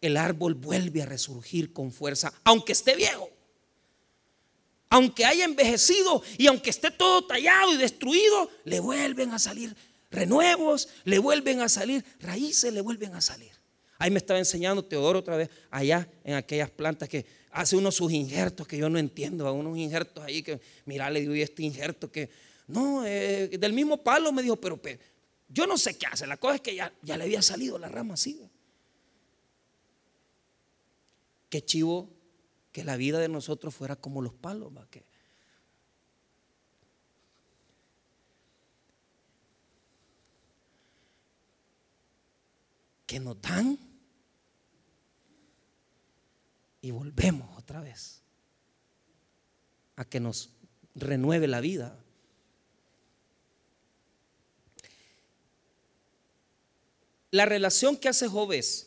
El 0.00 0.16
árbol 0.16 0.54
vuelve 0.54 1.02
a 1.02 1.06
resurgir 1.06 1.72
con 1.72 1.92
fuerza, 1.92 2.32
aunque 2.44 2.72
esté 2.72 2.94
viejo 2.94 3.30
aunque 4.88 5.24
haya 5.24 5.44
envejecido 5.44 6.22
y 6.38 6.46
aunque 6.46 6.70
esté 6.70 6.90
todo 6.90 7.26
tallado 7.26 7.74
y 7.74 7.76
destruido, 7.76 8.50
le 8.64 8.80
vuelven 8.80 9.32
a 9.32 9.38
salir 9.38 9.76
renuevos, 10.10 10.88
le 11.04 11.18
vuelven 11.18 11.60
a 11.60 11.68
salir 11.68 12.04
raíces, 12.20 12.72
le 12.72 12.80
vuelven 12.80 13.14
a 13.14 13.20
salir. 13.20 13.50
Ahí 13.98 14.10
me 14.10 14.18
estaba 14.18 14.38
enseñando 14.38 14.84
Teodoro 14.84 15.20
otra 15.20 15.36
vez, 15.36 15.50
allá 15.70 16.08
en 16.22 16.34
aquellas 16.34 16.70
plantas 16.70 17.08
que 17.08 17.24
hace 17.50 17.76
unos 17.76 17.94
sus 17.94 18.12
injertos 18.12 18.66
que 18.66 18.76
yo 18.76 18.88
no 18.88 18.98
entiendo, 18.98 19.50
unos 19.52 19.76
injertos 19.78 20.22
ahí 20.22 20.42
que, 20.42 20.60
mira, 20.84 21.10
le 21.10 21.20
digo, 21.20 21.34
este 21.34 21.62
injerto 21.62 22.10
que, 22.10 22.28
no, 22.66 23.04
eh, 23.06 23.48
del 23.58 23.72
mismo 23.72 24.02
palo 24.02 24.32
me 24.32 24.42
dijo, 24.42 24.56
pero, 24.56 24.78
yo 25.48 25.66
no 25.66 25.78
sé 25.78 25.96
qué 25.96 26.06
hace, 26.06 26.26
la 26.26 26.36
cosa 26.36 26.56
es 26.56 26.60
que 26.60 26.74
ya, 26.74 26.92
ya 27.02 27.16
le 27.16 27.24
había 27.24 27.40
salido 27.40 27.78
la 27.78 27.88
rama 27.88 28.14
así. 28.14 28.38
Qué 31.56 31.64
chivo 31.64 32.10
que 32.70 32.84
la 32.84 32.98
vida 32.98 33.18
de 33.18 33.30
nosotros 33.30 33.74
fuera 33.74 33.96
como 33.96 34.20
los 34.20 34.34
palos, 34.34 34.70
que, 34.90 35.06
que 43.06 43.20
nos 43.20 43.40
dan 43.40 43.78
y 46.82 46.90
volvemos 46.90 47.56
otra 47.56 47.80
vez 47.80 48.20
a 49.96 50.04
que 50.04 50.20
nos 50.20 50.50
renueve 50.94 51.48
la 51.48 51.62
vida. 51.62 51.98
La 57.30 57.46
relación 57.46 57.96
que 57.96 58.10
hace 58.10 58.28
Job 58.28 58.52
es, 58.52 58.85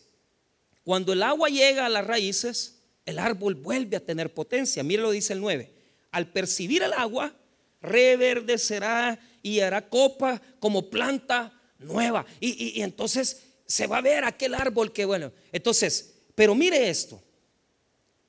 cuando 0.83 1.13
el 1.13 1.23
agua 1.23 1.49
llega 1.49 1.85
a 1.85 1.89
las 1.89 2.05
raíces, 2.05 2.79
el 3.05 3.19
árbol 3.19 3.55
vuelve 3.55 3.97
a 3.97 4.05
tener 4.05 4.33
potencia. 4.33 4.83
Mire 4.83 5.01
lo 5.01 5.11
dice 5.11 5.33
el 5.33 5.41
9. 5.41 5.71
Al 6.11 6.31
percibir 6.31 6.83
el 6.83 6.93
agua, 6.93 7.33
reverdecerá 7.81 9.19
y 9.41 9.59
hará 9.59 9.87
copa 9.87 10.41
como 10.59 10.89
planta 10.89 11.53
nueva. 11.79 12.25
Y, 12.39 12.81
entonces 12.81 13.43
se 13.65 13.87
va 13.87 13.97
a 13.97 14.01
ver 14.01 14.23
aquel 14.23 14.55
árbol 14.55 14.91
que, 14.91 15.05
bueno, 15.05 15.31
entonces, 15.51 16.13
pero 16.35 16.55
mire 16.55 16.89
esto. 16.89 17.21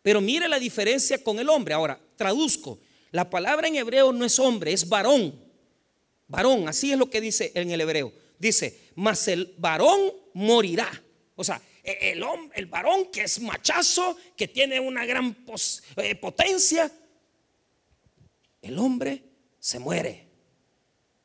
Pero 0.03 0.21
mire 0.21 0.49
la 0.49 0.59
diferencia 0.59 1.23
con 1.23 1.39
el 1.39 1.49
hombre. 1.49 1.75
Ahora, 1.75 2.01
traduzco. 2.17 2.79
La 3.11 3.29
palabra 3.29 3.69
en 3.69 3.77
hebreo 3.77 4.13
no 4.13 4.25
es 4.25 4.39
hombre, 4.39 4.73
es 4.73 4.89
varón. 4.89 5.35
Varón, 6.29 6.69
así 6.69 6.93
es 6.93 6.99
lo 6.99 7.11
que 7.11 7.21
dice 7.21 7.51
en 7.55 7.71
el 7.71 7.81
hebreo. 7.81 8.13
Dice, 8.39 8.79
mas 8.95 9.27
el 9.29 9.53
varón 9.59 10.13
morirá. 10.33 10.91
O 11.41 11.45
sea, 11.45 11.59
e, 11.83 12.13
el, 12.13 12.23
el 12.55 12.67
varón 12.67 13.11
que 13.11 13.23
es 13.23 13.41
machazo, 13.41 14.15
que 14.37 14.47
tiene 14.47 14.79
una 14.79 15.07
gran 15.07 15.35
eh, 15.97 16.15
potencia, 16.17 16.93
el 18.61 18.79
hombre 18.79 19.25
se 19.59 19.79
muere 19.79 20.29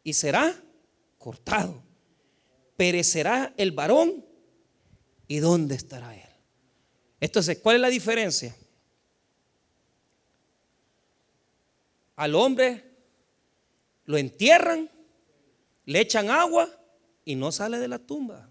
y 0.05 0.13
será 0.13 0.55
cortado. 1.17 1.83
Perecerá 2.77 3.53
el 3.57 3.73
varón 3.73 4.25
y 5.27 5.39
¿dónde 5.39 5.75
estará 5.75 6.15
él? 6.15 6.21
Entonces, 7.19 7.57
¿cuál 7.57 7.75
es 7.75 7.81
la 7.81 7.89
diferencia? 7.89 8.55
Al 12.15 12.35
hombre 12.35 12.85
lo 14.05 14.17
entierran, 14.17 14.89
le 15.83 15.99
echan 15.99 16.29
agua 16.29 16.69
y 17.25 17.35
no 17.35 17.51
sale 17.51 17.79
de 17.79 17.89
la 17.89 17.99
tumba. 17.99 18.49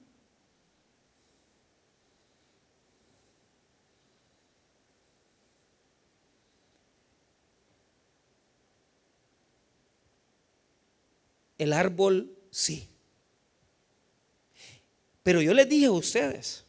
El 11.58 11.72
árbol 11.72 12.36
sí. 12.50 12.88
Pero 15.22 15.40
yo 15.40 15.54
les 15.54 15.68
dije 15.68 15.86
a 15.86 15.92
ustedes 15.92 16.64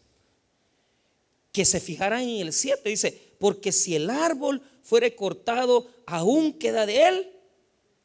que 1.52 1.66
se 1.66 1.80
fijaran 1.80 2.22
en 2.22 2.48
el 2.48 2.54
7. 2.54 2.90
Dice, 2.90 3.36
porque 3.40 3.72
si 3.72 3.96
el 3.96 4.10
árbol 4.10 4.62
fuere 4.84 5.16
cortado, 5.16 5.90
aún 6.06 6.54
queda 6.54 6.86
de 6.86 7.08
él 7.08 7.32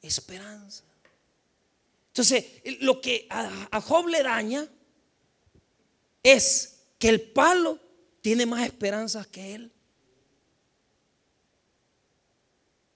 esperanza. 0.03 0.85
Entonces, 2.09 2.45
lo 2.81 3.01
que 3.01 3.27
a 3.29 3.81
Job 3.81 4.09
le 4.09 4.23
daña 4.23 4.69
es 6.23 6.81
que 6.99 7.09
el 7.09 7.21
palo 7.21 7.79
tiene 8.21 8.47
más 8.47 8.67
esperanzas 8.67 9.27
que 9.27 9.55
él. 9.55 9.73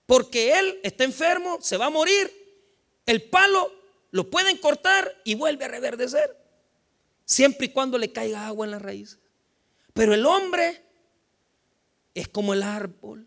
Porque 0.06 0.58
él 0.58 0.80
está 0.82 1.04
enfermo, 1.04 1.58
se 1.60 1.76
va 1.76 1.86
a 1.86 1.90
morir. 1.90 2.43
El 3.06 3.22
palo 3.22 3.70
lo 4.10 4.30
pueden 4.30 4.58
cortar 4.58 5.10
y 5.24 5.34
vuelve 5.34 5.64
a 5.64 5.68
reverdecer. 5.68 6.36
Siempre 7.24 7.66
y 7.66 7.70
cuando 7.70 7.98
le 7.98 8.12
caiga 8.12 8.46
agua 8.46 8.66
en 8.66 8.72
la 8.72 8.78
raíz. 8.78 9.18
Pero 9.92 10.14
el 10.14 10.26
hombre 10.26 10.82
es 12.14 12.28
como 12.28 12.52
el 12.52 12.62
árbol. 12.62 13.26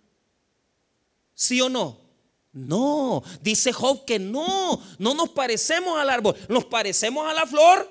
¿Sí 1.34 1.62
o 1.62 1.70
no? 1.70 2.08
No, 2.54 3.24
dice 3.42 3.72
Job 3.72 4.06
que 4.06 4.18
no, 4.18 4.82
no 4.98 5.14
nos 5.14 5.30
parecemos 5.30 6.00
al 6.00 6.10
árbol, 6.10 6.36
nos 6.50 6.66
parecemos 6.66 7.30
a 7.30 7.34
la 7.34 7.46
flor, 7.46 7.88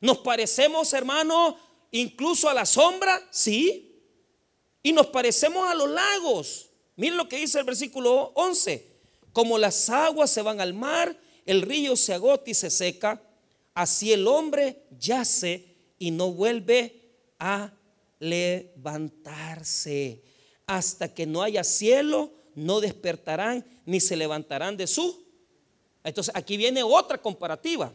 nos 0.00 0.18
parecemos, 0.18 0.92
hermano, 0.92 1.56
incluso 1.92 2.48
a 2.48 2.54
la 2.54 2.66
sombra, 2.66 3.22
sí, 3.30 4.02
y 4.82 4.92
nos 4.92 5.06
parecemos 5.06 5.68
a 5.68 5.74
los 5.74 5.88
lagos. 5.88 6.70
Miren 6.96 7.16
lo 7.16 7.28
que 7.28 7.38
dice 7.38 7.60
el 7.60 7.64
versículo 7.64 8.32
11, 8.34 8.90
como 9.32 9.56
las 9.56 9.88
aguas 9.88 10.30
se 10.30 10.42
van 10.42 10.60
al 10.60 10.74
mar, 10.74 11.16
el 11.48 11.62
río 11.62 11.96
se 11.96 12.12
agota 12.12 12.50
y 12.50 12.54
se 12.54 12.68
seca, 12.68 13.22
así 13.72 14.12
el 14.12 14.28
hombre 14.28 14.82
yace 14.98 15.76
y 15.98 16.10
no 16.10 16.30
vuelve 16.30 17.14
a 17.38 17.72
levantarse. 18.18 20.22
Hasta 20.66 21.14
que 21.14 21.24
no 21.24 21.42
haya 21.42 21.64
cielo, 21.64 22.30
no 22.54 22.82
despertarán 22.82 23.64
ni 23.86 23.98
se 23.98 24.14
levantarán 24.14 24.76
de 24.76 24.86
su. 24.86 25.24
Entonces 26.04 26.34
aquí 26.36 26.58
viene 26.58 26.82
otra 26.82 27.16
comparativa. 27.16 27.94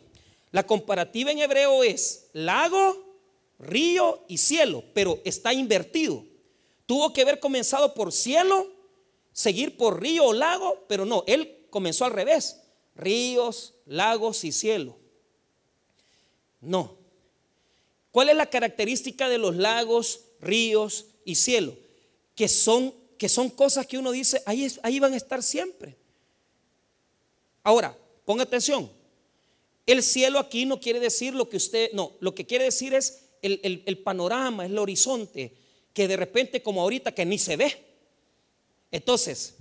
La 0.49 0.65
comparativa 0.65 1.31
en 1.31 1.37
hebreo 1.37 1.83
es 1.83 2.31
lago, 2.33 3.05
río 3.59 4.25
y 4.27 4.39
cielo, 4.39 4.83
pero 4.95 5.21
está 5.25 5.53
invertido. 5.53 6.25
Tuvo 6.87 7.13
que 7.13 7.21
haber 7.21 7.39
comenzado 7.39 7.93
por 7.93 8.11
cielo, 8.11 8.65
seguir 9.31 9.77
por 9.77 10.01
río 10.01 10.25
o 10.25 10.33
lago, 10.33 10.85
pero 10.87 11.05
no, 11.05 11.23
él 11.27 11.67
comenzó 11.69 12.05
al 12.05 12.13
revés. 12.13 12.62
Ríos, 12.95 13.73
lagos 13.85 14.43
y 14.43 14.51
cielo. 14.51 14.97
No, 16.61 16.97
¿Cuál 18.13 18.29
es 18.29 18.35
la 18.35 18.45
característica 18.45 19.27
de 19.27 19.39
los 19.39 19.55
lagos, 19.55 20.25
ríos 20.39 21.07
y 21.25 21.33
cielo? 21.33 21.75
Que 22.35 22.47
son, 22.47 22.93
que 23.17 23.27
son 23.27 23.49
cosas 23.49 23.87
que 23.87 23.97
uno 23.97 24.11
dice, 24.11 24.43
ahí, 24.45 24.71
ahí 24.83 24.99
van 24.99 25.13
a 25.13 25.17
estar 25.17 25.41
siempre. 25.41 25.97
Ahora, 27.63 27.97
ponga 28.23 28.43
atención. 28.43 28.91
El 29.87 30.03
cielo 30.03 30.37
aquí 30.37 30.67
no 30.67 30.79
quiere 30.79 30.99
decir 30.99 31.33
lo 31.33 31.49
que 31.49 31.57
usted, 31.57 31.91
no, 31.93 32.11
lo 32.19 32.35
que 32.35 32.45
quiere 32.45 32.65
decir 32.65 32.93
es 32.93 33.23
el, 33.41 33.81
el 33.83 33.97
panorama, 33.97 34.63
es 34.65 34.69
el 34.69 34.77
horizonte, 34.77 35.57
que 35.91 36.07
de 36.07 36.15
repente 36.15 36.61
como 36.61 36.83
ahorita 36.83 37.15
que 37.15 37.25
ni 37.25 37.39
se 37.39 37.57
ve. 37.57 37.83
Entonces, 38.91 39.55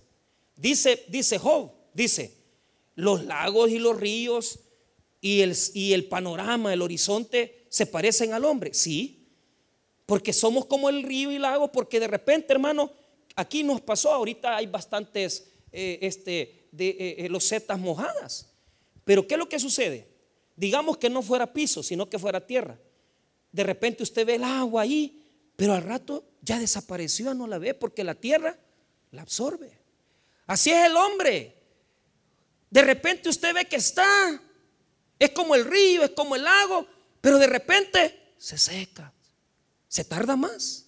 dice, 0.56 1.06
dice 1.08 1.38
Job, 1.38 1.72
dice, 1.94 2.34
los 2.94 3.24
lagos 3.24 3.70
y 3.70 3.78
los 3.78 3.98
ríos 3.98 4.60
y 5.20 5.40
el, 5.40 5.56
y 5.74 5.92
el 5.92 6.06
panorama, 6.06 6.72
el 6.72 6.82
horizonte, 6.82 7.66
se 7.68 7.86
parecen 7.86 8.32
al 8.32 8.44
hombre? 8.44 8.74
Sí, 8.74 9.22
porque 10.06 10.32
somos 10.32 10.66
como 10.66 10.88
el 10.88 11.02
río 11.02 11.30
y 11.30 11.38
lago, 11.38 11.70
porque 11.70 12.00
de 12.00 12.08
repente, 12.08 12.52
hermano, 12.52 12.92
aquí 13.36 13.62
nos 13.62 13.80
pasó, 13.80 14.12
ahorita 14.12 14.56
hay 14.56 14.66
bastantes 14.66 15.50
eh, 15.70 15.98
este, 16.02 16.68
de 16.70 16.88
eh, 16.88 17.14
eh, 17.18 17.28
los 17.28 17.44
setas 17.44 17.78
mojadas. 17.78 18.50
Pero 19.04 19.26
¿qué 19.26 19.34
es 19.34 19.38
lo 19.38 19.48
que 19.48 19.58
sucede? 19.58 20.08
Digamos 20.56 20.98
que 20.98 21.08
no 21.08 21.22
fuera 21.22 21.52
piso, 21.52 21.82
sino 21.82 22.08
que 22.08 22.18
fuera 22.18 22.46
tierra. 22.46 22.78
De 23.50 23.64
repente 23.64 24.02
usted 24.02 24.26
ve 24.26 24.34
el 24.36 24.44
agua 24.44 24.82
ahí, 24.82 25.22
pero 25.56 25.72
al 25.74 25.82
rato 25.82 26.24
ya 26.40 26.58
desapareció, 26.58 27.34
no 27.34 27.46
la 27.46 27.58
ve 27.58 27.74
porque 27.74 28.04
la 28.04 28.14
tierra 28.14 28.58
la 29.12 29.22
absorbe. 29.22 29.78
Así 30.46 30.70
es 30.70 30.86
el 30.86 30.96
hombre. 30.96 31.61
De 32.72 32.80
repente 32.80 33.28
usted 33.28 33.52
ve 33.54 33.66
que 33.66 33.76
está. 33.76 34.40
Es 35.18 35.30
como 35.30 35.54
el 35.54 35.66
río, 35.66 36.02
es 36.04 36.12
como 36.12 36.34
el 36.34 36.42
lago, 36.42 36.86
pero 37.20 37.38
de 37.38 37.46
repente 37.46 38.32
se 38.38 38.56
seca, 38.56 39.12
se 39.86 40.04
tarda 40.04 40.36
más. 40.36 40.86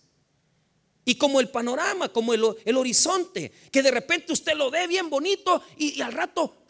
Y 1.05 1.17
como 1.17 1.41
el 1.41 1.51
panorama, 1.51 2.09
como 2.09 2.33
el, 2.33 2.43
horizonte, 2.77 3.53
que 3.71 3.83
de 3.83 3.91
repente 3.91 4.33
usted 4.33 4.55
lo 4.57 4.71
ve 4.71 4.87
bien 4.87 5.11
bonito 5.11 5.63
y, 5.77 6.01
al 6.01 6.15
rato 6.15 6.65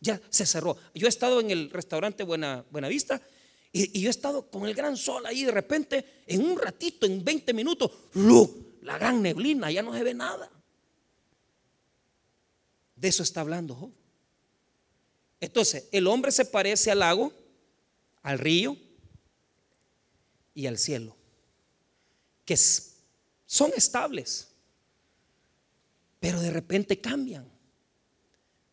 ya 0.00 0.20
se 0.28 0.44
cerró. 0.44 0.76
Yo 0.94 1.06
he 1.06 1.08
estado 1.08 1.38
en 1.40 1.52
el 1.52 1.70
restaurante 1.70 2.24
Buena, 2.24 2.64
Buenavista 2.70 3.22
y, 3.70 3.96
y, 3.96 4.02
yo 4.02 4.08
he 4.08 4.10
estado 4.10 4.50
con 4.50 4.66
el 4.66 4.74
gran 4.74 4.96
sol 4.96 5.24
ahí 5.26 5.44
de 5.44 5.52
repente, 5.52 6.22
en 6.26 6.44
un 6.44 6.58
ratito, 6.58 7.06
en 7.06 7.24
20 7.24 7.54
minutos, 7.54 7.92
la 8.82 8.98
gran 8.98 9.22
neblina, 9.22 9.70
ya 9.70 9.82
no 9.82 9.94
se 9.94 10.02
ve 10.02 10.12
nada. 10.12 10.50
De 12.96 13.08
eso 13.08 13.22
está 13.22 13.42
hablando 13.42 13.76
Job. 13.76 13.95
Entonces, 15.40 15.88
el 15.92 16.06
hombre 16.06 16.32
se 16.32 16.44
parece 16.44 16.90
al 16.90 17.00
lago, 17.00 17.32
al 18.22 18.38
río, 18.38 18.76
y 20.54 20.66
al 20.66 20.78
cielo, 20.78 21.14
que 22.46 22.56
son 22.56 23.70
estables, 23.76 24.48
pero 26.18 26.40
de 26.40 26.50
repente 26.50 26.98
cambian. 26.98 27.46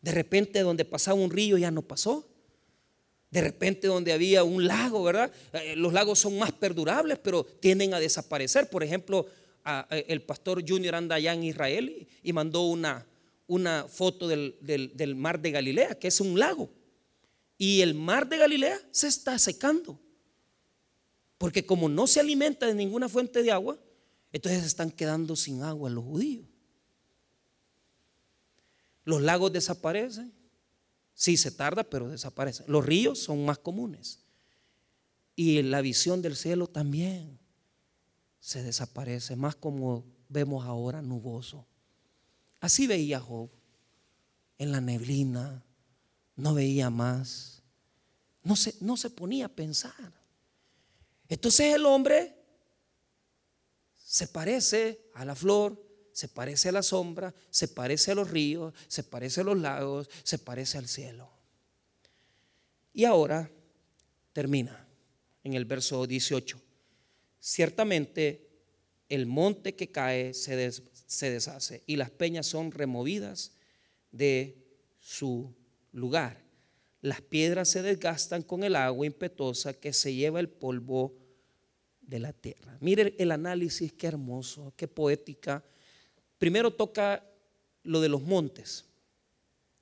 De 0.00 0.12
repente 0.12 0.60
donde 0.60 0.84
pasaba 0.84 1.20
un 1.20 1.30
río 1.30 1.58
ya 1.58 1.70
no 1.70 1.82
pasó. 1.82 2.26
De 3.30 3.40
repente 3.42 3.86
donde 3.86 4.12
había 4.12 4.44
un 4.44 4.66
lago, 4.66 5.02
¿verdad? 5.02 5.30
Eh, 5.52 5.76
los 5.76 5.92
lagos 5.92 6.18
son 6.18 6.38
más 6.38 6.52
perdurables, 6.52 7.18
pero 7.18 7.44
tienden 7.44 7.92
a 7.92 8.00
desaparecer. 8.00 8.70
Por 8.70 8.82
ejemplo, 8.82 9.26
el 9.90 10.22
pastor 10.22 10.62
Junior 10.66 10.94
anda 10.94 11.16
allá 11.16 11.32
en 11.32 11.44
Israel 11.44 12.06
y, 12.22 12.32
mandó 12.32 12.62
una, 12.62 13.06
una 13.46 13.86
foto 13.88 14.28
del, 14.28 14.56
del 14.60 15.14
mar 15.14 15.40
de 15.40 15.50
Galilea, 15.50 15.98
que 15.98 16.08
es 16.08 16.20
un 16.20 16.38
lago. 16.38 16.70
Y 17.58 17.80
el 17.80 17.94
mar 17.94 18.28
de 18.28 18.38
Galilea 18.38 18.80
se 18.90 19.06
está 19.06 19.38
secando. 19.38 20.00
Porque 21.38 21.66
como 21.66 21.88
no 21.88 22.06
se 22.06 22.20
alimenta 22.20 22.66
de 22.66 22.74
ninguna 22.74 23.08
fuente 23.08 23.42
de 23.42 23.52
agua, 23.52 23.78
entonces 24.32 24.64
están 24.64 24.90
quedando 24.90 25.36
sin 25.36 25.62
agua 25.62 25.90
los 25.90 26.04
judíos. 26.04 26.46
Los 29.04 29.22
lagos 29.22 29.52
desaparecen. 29.52 30.32
Sí, 31.14 31.36
se 31.36 31.50
tarda, 31.50 31.84
pero 31.84 32.08
desaparecen. 32.08 32.66
Los 32.68 32.84
ríos 32.84 33.18
son 33.18 33.44
más 33.44 33.58
comunes. 33.58 34.20
Y 35.36 35.62
la 35.62 35.80
visión 35.80 36.22
del 36.22 36.36
cielo 36.36 36.66
también 36.66 37.38
se 38.40 38.62
desaparece, 38.62 39.36
más 39.36 39.54
como 39.56 40.04
vemos 40.28 40.64
ahora 40.64 41.02
nuboso. 41.02 41.66
Así 42.64 42.86
veía 42.86 43.20
Job 43.20 43.50
en 44.56 44.72
la 44.72 44.80
neblina, 44.80 45.62
no 46.34 46.54
veía 46.54 46.88
más, 46.88 47.62
no 48.42 48.56
se, 48.56 48.74
no 48.80 48.96
se 48.96 49.10
ponía 49.10 49.44
a 49.44 49.48
pensar. 49.50 50.14
Entonces 51.28 51.74
el 51.74 51.84
hombre 51.84 52.34
se 53.98 54.28
parece 54.28 55.10
a 55.12 55.26
la 55.26 55.34
flor, 55.34 55.78
se 56.10 56.26
parece 56.26 56.70
a 56.70 56.72
la 56.72 56.82
sombra, 56.82 57.34
se 57.50 57.68
parece 57.68 58.12
a 58.12 58.14
los 58.14 58.30
ríos, 58.30 58.72
se 58.88 59.04
parece 59.04 59.42
a 59.42 59.44
los 59.44 59.58
lagos, 59.58 60.08
se 60.22 60.38
parece 60.38 60.78
al 60.78 60.88
cielo. 60.88 61.28
Y 62.94 63.04
ahora 63.04 63.50
termina 64.32 64.88
en 65.42 65.52
el 65.52 65.66
verso 65.66 66.06
18. 66.06 66.58
Ciertamente 67.40 68.48
el 69.10 69.26
monte 69.26 69.76
que 69.76 69.92
cae 69.92 70.32
se, 70.32 70.56
deshace 71.06 71.82
y 71.86 71.96
las 71.96 72.10
peñas 72.10 72.46
son 72.46 72.72
removidas 72.72 73.52
de 74.10 74.56
su 75.00 75.54
lugar. 75.92 76.42
Las 77.00 77.20
piedras 77.20 77.68
se 77.68 77.82
desgastan 77.82 78.42
con 78.42 78.64
el 78.64 78.76
agua 78.76 79.06
impetuosa 79.06 79.74
que 79.74 79.92
se 79.92 80.14
lleva 80.14 80.40
el 80.40 80.48
polvo 80.48 81.14
de 82.00 82.18
la 82.18 82.32
tierra. 82.32 82.76
Mire 82.80 83.14
el 83.18 83.30
análisis, 83.30 83.92
qué 83.92 84.06
hermoso, 84.06 84.72
qué 84.76 84.88
poética. 84.88 85.62
Primero 86.38 86.70
toca 86.70 87.24
lo 87.82 88.00
de 88.00 88.08
los 88.08 88.22
montes, 88.22 88.86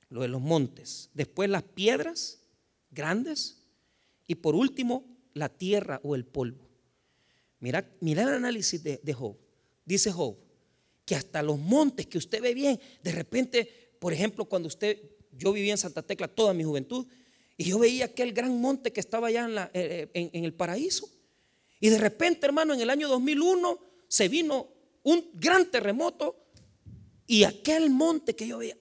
lo 0.09 0.23
de 0.23 0.29
los 0.29 0.41
montes. 0.41 1.11
Después 1.15 1.49
las 1.49 1.63
piedras 1.63 2.41
grandes 2.91 3.59
y 4.27 4.37
por 4.37 4.55
último 4.55 5.05
la 5.35 5.49
tierra 5.49 6.01
o 6.03 6.15
el 6.15 6.25
polvo. 6.25 6.69
Mira, 7.61 7.89
mira 8.01 8.23
el 8.23 8.31
análisis 8.31 8.83
de, 8.83 9.01
de 9.03 9.15
Job. 9.15 9.37
Dice 9.85 10.11
Job 10.11 10.37
que 11.05 11.15
hasta 11.15 11.43
los 11.43 11.59
montes 11.59 12.07
que 12.07 12.19
usted 12.19 12.41
ve 12.41 12.55
bien, 12.55 12.81
de 13.03 13.13
repente, 13.13 13.95
por 13.99 14.13
ejemplo, 14.13 14.45
cuando 14.45 14.69
usted 14.69 14.99
yo 15.33 15.53
vivía 15.53 15.73
en 15.73 15.79
Santa 15.79 16.03
Tecla 16.03 16.29
toda 16.29 16.55
mi 16.55 16.65
juventud 16.65 17.07
y 17.57 17.65
yo 17.65 17.79
veía 17.79 18.07
aquel 18.07 18.33
gran 18.33 18.61
monte 18.61 18.93
que 18.93 19.01
estaba 19.01 19.29
allá 19.29 19.45
en, 19.45 19.59
eh, 19.75 20.11
eh, 20.15 20.31
el 20.33 20.55
paraíso. 20.55 21.09
Y 21.81 21.89
de 21.89 21.99
repente, 21.99 22.47
hermano, 22.47 22.75
en 22.75 22.81
el 22.81 22.91
año 22.91 23.09
2001 23.09 23.79
se 24.09 24.29
vino 24.29 24.69
un 25.03 25.31
gran 25.35 25.71
terremoto 25.71 26.37
y 27.27 27.45
aquel 27.45 27.91
monte 27.91 28.35
que 28.37 28.47
yo 28.47 28.59
veía 28.59 28.77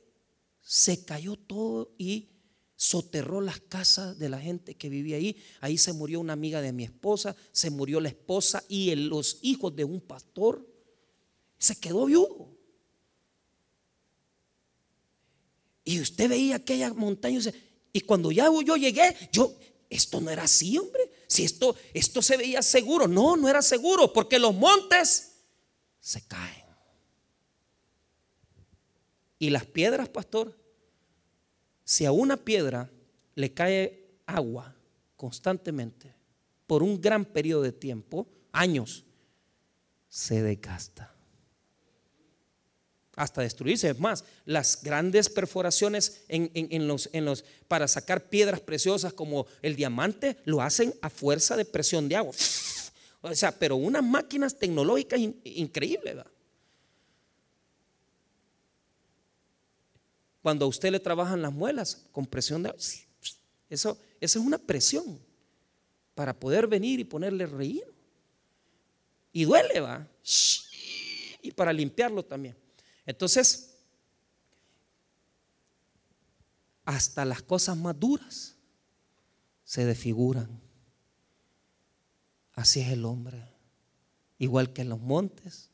se 0.61 1.03
cayó 1.03 1.35
todo 1.35 1.93
y 1.97 2.29
soterró 2.75 3.41
las 3.41 3.59
casas 3.59 4.17
de 4.17 4.29
la 4.29 4.39
gente 4.39 4.75
que 4.75 4.87
vivía 4.87 5.17
ahí. 5.17 5.35
Ahí 5.59 5.77
se 5.77 5.91
murió 5.91 6.19
una 6.21 6.31
amiga 6.31 6.61
de 6.61 6.71
mi 6.71 6.85
esposa, 6.85 7.35
se 7.51 7.69
murió 7.69 7.99
la 7.99 8.07
esposa 8.07 8.63
y 8.69 8.95
los 8.95 9.39
hijos 9.41 9.75
de 9.75 9.83
un 9.83 9.99
pastor. 9.99 10.65
Se 11.61 11.79
quedó 11.79 12.07
viudo. 12.07 12.49
Y 15.83 16.01
usted 16.01 16.27
veía 16.27 16.55
aquella 16.55 16.91
montaña 16.91 17.39
y 17.93 18.01
cuando 18.01 18.31
ya 18.31 18.47
yo 18.65 18.75
llegué, 18.77 19.15
yo, 19.31 19.55
esto 19.89 20.19
no 20.21 20.31
era 20.31 20.43
así, 20.43 20.75
hombre. 20.77 21.11
Si 21.27 21.43
esto, 21.43 21.75
esto 21.93 22.21
se 22.23 22.37
veía 22.37 22.63
seguro, 22.63 23.07
no, 23.07 23.37
no 23.37 23.47
era 23.47 23.61
seguro, 23.61 24.11
porque 24.11 24.39
los 24.39 24.55
montes 24.55 25.33
se 25.99 26.21
caen. 26.21 26.65
Y 29.37 29.51
las 29.51 29.65
piedras, 29.65 30.09
pastor, 30.09 30.57
si 31.83 32.05
a 32.05 32.11
una 32.11 32.37
piedra 32.37 32.89
le 33.35 33.53
cae 33.53 34.17
agua 34.25 34.75
constantemente 35.15 36.15
por 36.65 36.81
un 36.81 36.99
gran 36.99 37.25
periodo 37.25 37.63
de 37.63 37.71
tiempo, 37.71 38.27
años, 38.51 39.03
se 40.09 40.41
desgasta. 40.41 41.10
Hasta 43.21 43.43
destruirse. 43.43 43.91
Es 43.91 43.99
más, 43.99 44.23
las 44.45 44.81
grandes 44.81 45.29
perforaciones 45.29 46.23
en, 46.27 46.87
los, 46.87 47.07
en 47.13 47.23
los, 47.23 47.45
para 47.67 47.87
sacar 47.87 48.29
piedras 48.29 48.61
preciosas 48.61 49.13
como 49.13 49.45
el 49.61 49.75
diamante 49.75 50.37
lo 50.43 50.59
hacen 50.59 50.91
a 51.03 51.09
fuerza 51.11 51.55
de 51.55 51.65
presión 51.65 52.09
de 52.09 52.15
agua. 52.15 52.33
O 53.23 53.35
sea, 53.35 53.51
pero 53.51 53.75
unas 53.75 54.03
máquinas 54.03 54.57
tecnológicas 54.57 55.19
increíbles. 55.43 56.15
¿verdad? 56.15 56.31
Cuando 60.41 60.65
a 60.65 60.67
usted 60.67 60.91
le 60.91 60.99
trabajan 60.99 61.43
las 61.43 61.53
muelas 61.53 62.03
con 62.11 62.25
presión 62.25 62.63
de 62.63 62.69
eso, 63.69 63.95
eso 64.19 64.39
es 64.39 64.43
una 64.43 64.57
presión 64.57 65.19
para 66.15 66.33
poder 66.33 66.65
venir 66.65 66.99
y 66.99 67.03
ponerle 67.03 67.45
relleno. 67.45 67.93
Y 69.31 69.43
duele, 69.43 69.79
va. 69.79 70.07
Y 71.43 71.51
para 71.51 71.71
limpiarlo 71.71 72.23
también. 72.23 72.55
Entonces, 73.11 73.75
hasta 76.85 77.25
las 77.25 77.41
cosas 77.41 77.77
más 77.77 77.99
duras 77.99 78.55
se 79.63 79.85
desfiguran. 79.85 80.61
Así 82.53 82.79
es 82.79 82.89
el 82.89 83.05
hombre. 83.05 83.43
Igual 84.39 84.73
que 84.73 84.81
en 84.81 84.89
los 84.89 84.99
montes, 84.99 85.69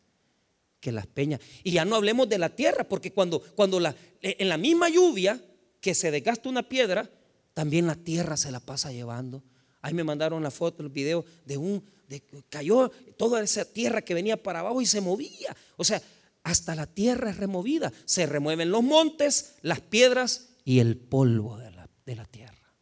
que 0.80 0.92
las 0.92 1.08
peñas. 1.08 1.40
Y 1.64 1.72
ya 1.72 1.86
no 1.86 1.96
hablemos 1.96 2.28
de 2.28 2.38
la 2.38 2.50
tierra, 2.50 2.84
porque 2.84 3.14
cuando, 3.14 3.40
cuando 3.40 3.80
la, 3.80 3.96
en 4.22 4.50
la 4.50 4.58
misma 4.58 4.90
lluvia 4.90 5.42
que 5.80 5.96
se 5.96 6.12
desgasta 6.12 6.50
una 6.50 6.68
piedra, 6.68 7.10
también 7.54 7.88
la 7.88 7.96
tierra 7.96 8.36
se 8.36 8.52
la 8.52 8.60
pasa 8.60 8.92
llevando. 8.92 9.44
Ahí 9.82 9.94
me 9.94 10.04
mandaron 10.04 10.44
la 10.44 10.52
foto, 10.52 10.84
el 10.84 10.90
video 10.90 11.24
de 11.46 11.58
un, 11.58 11.84
de, 12.08 12.24
cayó 12.50 12.90
toda 13.16 13.42
esa 13.42 13.64
tierra 13.64 14.02
que 14.02 14.14
venía 14.14 14.42
para 14.42 14.60
abajo 14.60 14.82
y 14.82 14.86
se 14.86 15.02
movía. 15.02 15.56
O 15.76 15.84
sea, 15.84 16.02
hasta 16.50 16.76
la 16.76 16.88
tierra 16.88 17.30
es 17.30 17.38
removida. 17.38 17.92
Se 18.06 18.26
remueven 18.26 18.72
los 18.72 18.84
montes, 18.84 19.56
las 19.62 19.82
piedras 19.82 20.50
y 20.64 20.80
el 20.80 20.98
polvo 20.98 21.58
de 21.58 21.72
la, 21.72 21.90
de 22.06 22.16
la 22.16 22.26
tierra. 22.26 22.74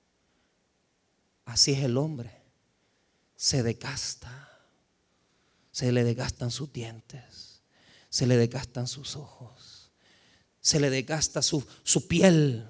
Así 1.45 1.73
es 1.73 1.83
el 1.83 1.97
hombre. 1.97 2.43
Se 3.35 3.63
desgasta. 3.63 4.49
Se 5.71 5.91
le 5.91 6.03
desgastan 6.03 6.51
sus 6.51 6.71
dientes 6.71 7.45
se 8.15 8.27
le 8.27 8.37
desgastan 8.37 8.87
sus 8.87 9.17
ojos, 9.17 9.91
se 10.61 10.79
le 10.79 10.89
desgasta 10.89 11.41
su, 11.41 11.67
su 11.83 12.07
piel, 12.07 12.65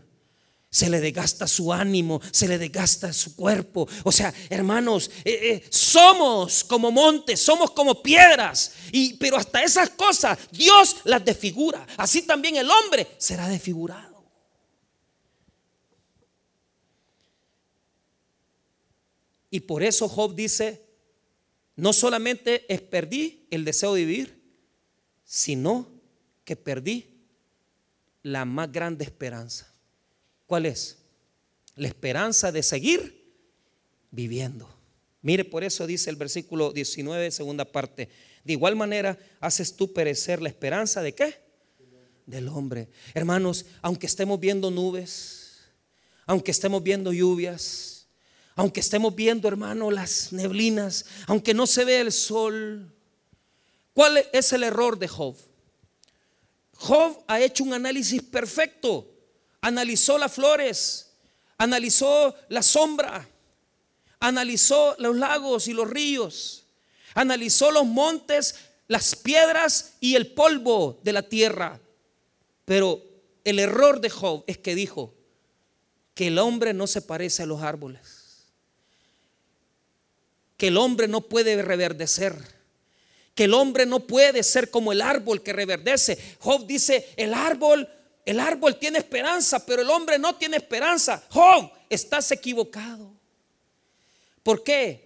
se 0.76 0.90
le 0.90 1.00
desgasta 1.00 1.48
su 1.48 1.72
ánimo, 1.72 2.20
se 2.32 2.50
le 2.50 2.58
desgasta 2.58 3.14
su 3.14 3.34
cuerpo. 3.34 3.88
O 4.04 4.12
sea, 4.12 4.34
hermanos, 4.50 5.10
eh, 5.24 5.40
eh, 5.42 5.64
somos 5.70 6.66
como 6.66 6.92
montes, 6.92 7.40
somos 7.40 7.72
como 7.72 8.04
piedras. 8.04 8.74
Y, 8.92 9.14
pero 9.14 9.38
hasta 9.38 9.64
esas 9.64 9.92
cosas 9.92 10.38
Dios 10.52 10.98
las 11.06 11.24
desfigura. 11.24 11.88
Así 11.96 12.24
también 12.24 12.58
el 12.58 12.70
hombre 12.70 13.08
será 13.18 13.48
desfigurado. 13.48 14.26
Y 19.50 19.62
por 19.62 19.82
eso 19.82 20.10
Job 20.10 20.36
dice, 20.36 20.86
no 21.78 21.94
solamente 21.94 22.66
es 22.68 22.82
perdí 22.82 23.48
el 23.50 23.64
deseo 23.64 23.94
de 23.94 24.04
vivir, 24.04 24.44
sino 25.24 25.90
que 26.44 26.58
perdí 26.58 27.24
la 28.24 28.44
más 28.44 28.70
grande 28.70 29.06
esperanza. 29.06 29.75
¿Cuál 30.46 30.66
es? 30.66 30.98
La 31.76 31.88
esperanza 31.88 32.52
de 32.52 32.64
seguir 32.64 33.34
viviendo. 34.12 34.70
Mire, 35.22 35.44
por 35.44 35.64
eso 35.64 35.88
dice 35.88 36.10
el 36.10 36.16
versículo 36.16 36.72
19, 36.72 37.32
segunda 37.32 37.66
parte. 37.66 38.10
De 38.44 38.54
igual 38.54 38.76
manera, 38.76 39.18
haces 39.40 39.76
tú 39.76 39.92
perecer 39.92 40.42
la 40.42 40.50
esperanza 40.50 41.02
de 41.02 41.16
qué? 41.16 41.36
Del 42.26 42.48
hombre. 42.48 42.90
Hermanos, 43.14 43.66
aunque 43.82 44.06
estemos 44.06 44.40
viendo 44.40 44.72
nubes, 44.72 45.62
aunque 46.26 46.52
estemos 46.52 46.82
viendo 46.84 47.12
lluvias, 47.12 48.08
aunque 48.56 48.80
estemos 48.80 49.14
viendo, 49.16 49.48
hermano, 49.48 49.92
las 49.92 50.32
neblinas, 50.32 51.06
aunque 51.28 51.54
no 51.54 51.68
se 51.68 51.86
ve 51.86 52.00
el 52.00 52.12
sol, 52.12 52.96
¿Cuál 53.96 54.26
es 54.34 54.52
el 54.52 54.64
error 54.64 55.00
de 55.00 55.08
Job? 55.08 55.38
Job 56.74 57.24
ha 57.30 57.40
hecho 57.40 57.64
un 57.64 57.74
análisis 57.74 58.22
perfecto. 58.22 59.10
Analizó 59.66 60.20
las 60.20 60.32
flores, 60.32 61.08
analizó 61.58 62.36
la 62.50 62.62
sombra, 62.62 63.28
analizó 64.20 64.96
los 65.00 65.16
lagos 65.16 65.68
y 65.68 65.74
los 65.74 65.90
ríos, 65.90 66.68
analizó 67.16 67.72
los 67.72 67.84
montes, 67.84 68.58
las 68.88 69.16
piedras 69.16 69.94
y 70.00 70.14
el 70.14 70.28
polvo 70.34 71.00
de 71.02 71.14
la 71.14 71.24
tierra. 71.24 71.80
Pero 72.64 73.02
el 73.44 73.58
error 73.58 74.02
de 74.02 74.12
Job 74.12 74.44
es 74.46 74.60
que 74.60 74.76
dijo 74.76 75.16
que 76.14 76.28
el 76.28 76.38
hombre 76.38 76.76
no 76.76 76.86
se 76.86 77.02
parece 77.02 77.42
a 77.42 77.48
los 77.48 77.64
árboles, 77.64 78.46
que 80.58 80.68
el 80.68 80.78
hombre 80.78 81.08
no 81.08 81.22
puede 81.22 81.60
reverdecer 81.64 82.54
que 83.36 83.44
el 83.44 83.54
hombre 83.54 83.86
no 83.86 84.00
puede 84.00 84.42
ser 84.44 84.72
como 84.72 84.94
el 84.94 85.02
árbol 85.02 85.44
que 85.44 85.52
reverdece. 85.52 86.18
Job 86.40 86.66
dice, 86.66 87.10
el 87.18 87.34
árbol, 87.34 87.88
el 88.26 88.40
árbol 88.40 88.78
tiene 88.78 88.98
esperanza, 88.98 89.64
pero 89.64 89.84
el 89.84 89.90
hombre 89.90 90.18
no 90.18 90.36
tiene 90.36 90.58
esperanza. 90.58 91.24
Job, 91.30 91.70
estás 91.90 92.32
equivocado. 92.32 93.14
¿Por 94.42 94.64
qué? 94.64 95.06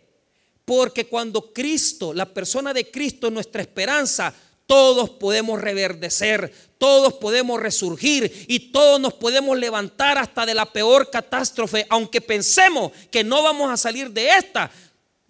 Porque 0.63 1.07
cuando 1.07 1.51
Cristo, 1.51 2.13
la 2.13 2.25
persona 2.25 2.73
de 2.73 2.89
Cristo 2.89 3.27
es 3.27 3.33
nuestra 3.33 3.61
esperanza, 3.61 4.33
todos 4.65 5.09
podemos 5.09 5.59
reverdecer, 5.59 6.53
todos 6.77 7.15
podemos 7.15 7.59
resurgir 7.59 8.45
y 8.47 8.71
todos 8.71 9.01
nos 9.01 9.13
podemos 9.13 9.57
levantar 9.57 10.17
hasta 10.17 10.45
de 10.45 10.53
la 10.53 10.65
peor 10.67 11.09
catástrofe, 11.09 11.87
aunque 11.89 12.21
pensemos 12.21 12.91
que 13.11 13.23
no 13.23 13.41
vamos 13.41 13.71
a 13.71 13.77
salir 13.77 14.11
de 14.11 14.29
esta. 14.29 14.71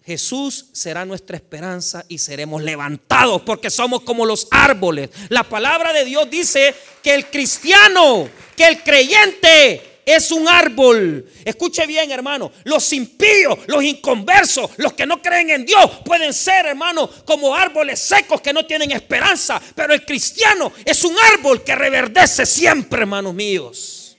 Jesús 0.04 0.66
será 0.72 1.04
nuestra 1.04 1.36
esperanza 1.36 2.04
y 2.08 2.18
seremos 2.18 2.62
levantados 2.62 3.42
porque 3.42 3.70
somos 3.70 4.02
como 4.02 4.24
los 4.24 4.48
árboles. 4.50 5.10
La 5.28 5.44
palabra 5.44 5.92
de 5.92 6.04
Dios 6.04 6.28
dice 6.30 6.74
que 7.02 7.14
el 7.14 7.26
cristiano, 7.26 8.28
que 8.56 8.66
el 8.66 8.82
creyente 8.82 9.90
es 10.04 10.30
un 10.32 10.48
árbol. 10.48 11.30
Escuche 11.44 11.86
bien, 11.86 12.10
hermano. 12.10 12.50
Los 12.64 12.92
impíos, 12.92 13.58
los 13.66 13.82
inconversos, 13.84 14.70
los 14.78 14.94
que 14.94 15.06
no 15.06 15.20
creen 15.22 15.50
en 15.50 15.66
Dios, 15.66 15.90
pueden 16.04 16.32
ser, 16.32 16.66
hermano, 16.66 17.08
como 17.24 17.54
árboles 17.54 18.00
secos 18.00 18.40
que 18.40 18.52
no 18.52 18.66
tienen 18.66 18.90
esperanza. 18.92 19.60
Pero 19.74 19.94
el 19.94 20.04
cristiano 20.04 20.72
es 20.84 21.04
un 21.04 21.14
árbol 21.34 21.62
que 21.62 21.74
reverdece 21.74 22.46
siempre, 22.46 23.00
hermanos 23.02 23.34
míos. 23.34 24.16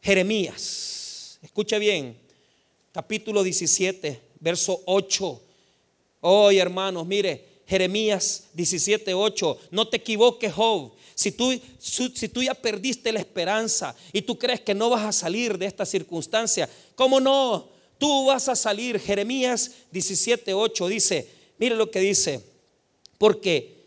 Jeremías, 0.00 1.38
escuche 1.42 1.78
bien, 1.78 2.19
capítulo 3.00 3.42
17, 3.42 4.20
verso 4.40 4.82
8. 4.84 5.42
Hoy, 6.20 6.58
hermanos, 6.58 7.06
mire, 7.06 7.62
Jeremías 7.66 8.48
17, 8.52 9.14
8. 9.14 9.58
No 9.70 9.88
te 9.88 9.96
equivoques, 9.96 10.52
Job. 10.52 10.92
Si 11.14 11.32
tú, 11.32 11.58
si 11.78 12.28
tú 12.28 12.42
ya 12.42 12.52
perdiste 12.52 13.10
la 13.10 13.20
esperanza 13.20 13.96
y 14.12 14.20
tú 14.20 14.38
crees 14.38 14.60
que 14.60 14.74
no 14.74 14.90
vas 14.90 15.02
a 15.02 15.12
salir 15.12 15.56
de 15.56 15.64
esta 15.64 15.86
circunstancia, 15.86 16.68
¿cómo 16.94 17.20
no? 17.20 17.70
Tú 17.96 18.26
vas 18.26 18.50
a 18.50 18.54
salir. 18.54 19.00
Jeremías 19.00 19.70
17, 19.92 20.52
8 20.52 20.88
dice, 20.88 21.26
mire 21.56 21.76
lo 21.76 21.90
que 21.90 22.00
dice, 22.00 22.44
porque, 23.16 23.78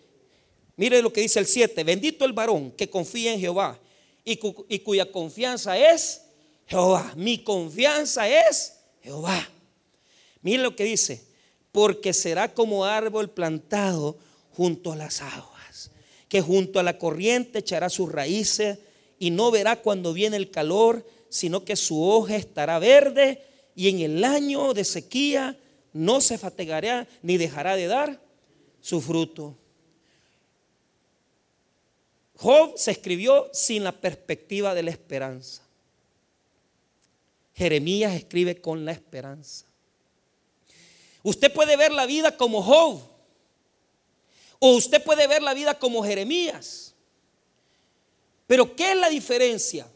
mire 0.76 1.04
lo 1.04 1.14
que 1.14 1.22
dice 1.22 1.38
el 1.38 1.46
7, 1.46 1.84
bendito 1.84 2.26
el 2.26 2.34
varón 2.34 2.72
que 2.72 2.90
confía 2.90 3.32
en 3.32 3.40
Jehová 3.40 3.80
y, 4.26 4.40
y 4.70 4.80
cuya 4.80 5.12
confianza 5.12 5.78
es 5.78 6.22
Jehová. 6.66 7.14
Mi 7.16 7.44
confianza 7.44 8.28
es 8.28 8.73
Jehová. 9.04 9.48
Mire 10.42 10.64
lo 10.64 10.76
que 10.76 10.86
dice, 10.86 11.24
porque 11.72 12.14
será 12.14 12.54
como 12.54 12.86
árbol 12.86 13.30
plantado 13.30 14.18
junto 14.52 14.92
a 14.92 14.96
las 14.96 15.22
aguas, 15.22 15.92
que 16.30 16.42
junto 16.42 16.80
a 16.80 16.84
la 16.84 16.98
corriente 16.98 17.60
echará 17.60 17.90
sus 17.90 18.12
raíces 18.12 18.80
y 19.20 19.32
no 19.32 19.52
verá 19.52 19.82
cuando 19.82 20.14
viene 20.14 20.38
el 20.38 20.52
calor, 20.52 21.06
sino 21.30 21.66
que 21.66 21.76
su 21.76 22.02
hoja 22.04 22.36
estará 22.36 22.80
verde 22.80 23.44
y 23.76 23.90
en 23.90 24.00
el 24.00 24.24
año 24.24 24.74
de 24.74 24.86
sequía 24.86 25.58
no 25.94 26.22
se 26.22 26.38
fatigará 26.38 27.08
ni 27.22 27.38
dejará 27.38 27.76
de 27.76 27.88
dar 27.88 28.22
su 28.82 29.02
fruto. 29.02 29.58
Job 32.36 32.74
se 32.76 32.92
escribió 32.92 33.50
sin 33.54 33.84
la 33.84 33.94
perspectiva 33.94 34.74
de 34.74 34.84
la 34.84 34.92
esperanza. 34.92 35.64
Jeremías 37.54 38.14
escribe 38.14 38.60
con 38.60 38.84
la 38.84 38.92
esperanza. 38.92 39.66
Usted 41.22 41.54
puede 41.54 41.78
ver 41.78 41.92
la 41.92 42.06
vida 42.06 42.36
como 42.36 42.62
Job. 42.62 43.02
O 44.60 44.76
usted 44.76 45.04
puede 45.04 45.28
ver 45.28 45.42
la 45.42 45.54
vida 45.54 45.78
como 45.78 46.04
Jeremías. 46.04 46.94
Pero 48.48 48.76
¿qué 48.76 48.92
es 48.92 48.98
la 48.98 49.10
diferencia? 49.10 49.88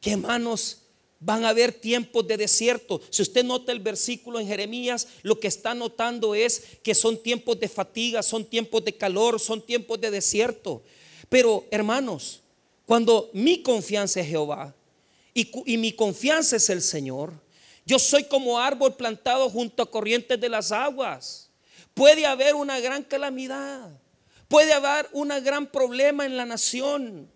Que 0.00 0.12
hermanos, 0.12 0.82
van 1.18 1.44
a 1.44 1.48
haber 1.48 1.72
tiempos 1.72 2.26
de 2.26 2.36
desierto. 2.36 3.00
Si 3.10 3.22
usted 3.22 3.44
nota 3.44 3.72
el 3.72 3.80
versículo 3.80 4.38
en 4.38 4.46
Jeremías, 4.46 5.08
lo 5.22 5.40
que 5.40 5.48
está 5.48 5.74
notando 5.74 6.34
es 6.34 6.62
que 6.82 6.94
son 6.94 7.20
tiempos 7.22 7.58
de 7.58 7.68
fatiga, 7.68 8.22
son 8.22 8.44
tiempos 8.44 8.84
de 8.84 8.96
calor, 8.96 9.40
son 9.40 9.64
tiempos 9.64 10.00
de 10.00 10.10
desierto. 10.10 10.82
Pero 11.28 11.66
hermanos, 11.70 12.42
cuando 12.84 13.30
mi 13.32 13.62
confianza 13.62 14.20
es 14.20 14.28
Jehová 14.28 14.75
y, 15.36 15.76
mi 15.76 15.92
confianza 15.92 16.56
es 16.56 16.70
el 16.70 16.80
Señor, 16.80 17.34
yo 17.84 17.98
soy 17.98 18.24
como 18.24 18.58
árbol 18.58 18.96
plantado 18.96 19.50
junto 19.50 19.82
a 19.82 19.90
corrientes 19.90 20.40
de 20.40 20.48
las 20.48 20.72
aguas. 20.72 21.50
Puede 21.92 22.24
haber 22.24 22.54
una 22.54 22.80
gran 22.80 23.02
calamidad, 23.02 23.90
puede 24.48 24.72
haber 24.72 25.08
un 25.12 25.28
gran 25.28 25.66
problema 25.66 26.24
en 26.24 26.38
la 26.38 26.46
nación, 26.46 27.30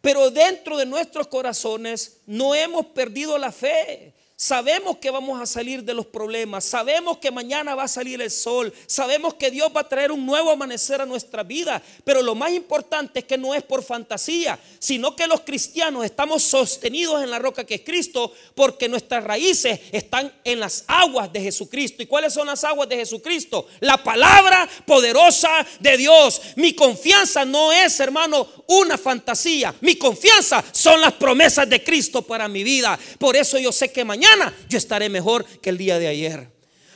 pero 0.00 0.32
dentro 0.32 0.76
de 0.76 0.84
nuestros 0.84 1.28
corazones 1.28 2.18
no 2.26 2.56
hemos 2.56 2.86
perdido 2.86 3.38
la 3.38 3.52
fe. 3.52 4.14
Sabemos 4.44 4.98
que 4.98 5.10
vamos 5.10 5.40
a 5.40 5.46
salir 5.46 5.82
de 5.82 5.94
los 5.94 6.04
problemas, 6.04 6.66
sabemos 6.66 7.16
que 7.16 7.30
mañana 7.30 7.74
va 7.74 7.84
a 7.84 7.88
salir 7.88 8.20
el 8.20 8.30
sol, 8.30 8.74
sabemos 8.86 9.32
que 9.32 9.50
Dios 9.50 9.70
va 9.74 9.80
a 9.80 9.88
traer 9.88 10.12
un 10.12 10.26
nuevo 10.26 10.50
amanecer 10.50 11.00
a 11.00 11.06
nuestra 11.06 11.42
vida, 11.42 11.80
pero 12.04 12.20
lo 12.20 12.34
más 12.34 12.52
importante 12.52 13.20
es 13.20 13.24
que 13.24 13.38
no 13.38 13.54
es 13.54 13.62
por 13.62 13.82
fantasía, 13.82 14.58
sino 14.78 15.16
que 15.16 15.26
los 15.26 15.40
cristianos 15.40 16.04
estamos 16.04 16.42
sostenidos 16.42 17.22
en 17.22 17.30
la 17.30 17.38
roca 17.38 17.64
que 17.64 17.76
es 17.76 17.80
Cristo, 17.80 18.34
porque 18.54 18.86
nuestras 18.86 19.24
raíces 19.24 19.80
están 19.92 20.30
en 20.44 20.60
las 20.60 20.84
aguas 20.88 21.32
de 21.32 21.40
Jesucristo. 21.40 22.02
¿Y 22.02 22.06
cuáles 22.06 22.34
son 22.34 22.46
las 22.46 22.64
aguas 22.64 22.86
de 22.90 22.96
Jesucristo? 22.96 23.66
La 23.80 24.04
palabra 24.04 24.68
poderosa 24.84 25.66
de 25.80 25.96
Dios. 25.96 26.42
Mi 26.56 26.74
confianza 26.74 27.46
no 27.46 27.72
es, 27.72 27.98
hermano, 27.98 28.46
una 28.66 28.98
fantasía, 28.98 29.74
mi 29.80 29.96
confianza 29.96 30.62
son 30.70 31.00
las 31.00 31.14
promesas 31.14 31.66
de 31.66 31.82
Cristo 31.82 32.20
para 32.20 32.46
mi 32.46 32.62
vida. 32.62 32.98
Por 33.18 33.36
eso 33.36 33.58
yo 33.58 33.72
sé 33.72 33.90
que 33.90 34.04
mañana 34.04 34.33
yo 34.68 34.78
estaré 34.78 35.08
mejor 35.08 35.44
que 35.44 35.70
el 35.70 35.78
día 35.78 35.98
de 35.98 36.08
ayer. 36.08 36.50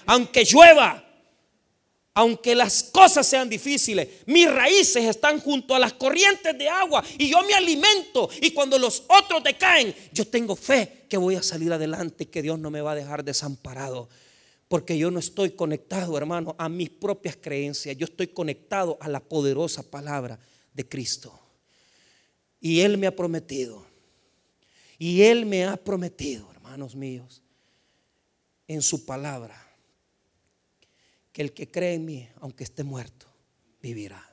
Aunque 0.07 0.45
llueva, 0.45 1.05
aunque 2.15 2.55
las 2.57 2.83
cosas 2.83 3.27
sean 3.27 3.49
difíciles, 3.49 4.09
mis 4.27 4.51
raíces 4.51 5.05
están 5.05 5.41
junto 5.41 5.75
a 5.75 5.79
las 5.79 5.93
corrientes 5.93 6.59
de 6.59 6.69
agua 6.69 7.05
y 7.17 7.29
yo 7.31 7.43
me 7.45 7.55
alimento. 7.55 8.29
Y 8.41 8.51
cuando 8.51 8.79
los 8.79 9.05
otros 9.09 9.45
decaen, 9.45 9.95
yo 10.13 10.27
tengo 10.27 10.57
fe 10.57 11.05
que 11.09 11.17
voy 11.17 11.37
a 11.37 11.43
salir 11.43 11.73
adelante 11.73 12.25
y 12.25 12.27
que 12.27 12.43
Dios 12.43 12.59
no 12.59 12.71
me 12.71 12.81
va 12.81 12.93
a 12.93 12.97
dejar 12.97 13.23
desamparado. 13.23 14.09
Porque 14.67 14.99
yo 14.99 15.11
no 15.11 15.21
estoy 15.21 15.51
conectado, 15.51 16.19
hermano, 16.19 16.57
a 16.59 16.69
mis 16.69 16.91
propias 16.91 17.37
creencias. 17.37 17.97
Yo 17.97 18.05
estoy 18.05 18.27
conectado 18.27 18.99
a 19.01 19.09
la 19.09 19.21
poderosa 19.21 19.83
palabra 19.83 20.41
de 20.75 20.89
Cristo. 20.89 21.39
Y 22.61 22.81
Él 22.81 22.99
me 22.99 23.07
ha 23.07 23.15
prometido. 23.15 23.87
Y 24.99 25.23
Él 25.23 25.47
me 25.47 25.65
ha 25.65 25.77
prometido, 25.77 26.51
míos, 26.95 27.43
en 28.67 28.83
su 28.83 29.05
palabra, 29.05 29.57
que 31.33 31.43
el 31.43 31.53
que 31.53 31.71
cree 31.71 31.95
en 31.95 32.05
mí, 32.05 32.29
aunque 32.41 32.65
esté 32.65 32.85
muerto, 32.85 33.27
vivirá. 33.81 34.25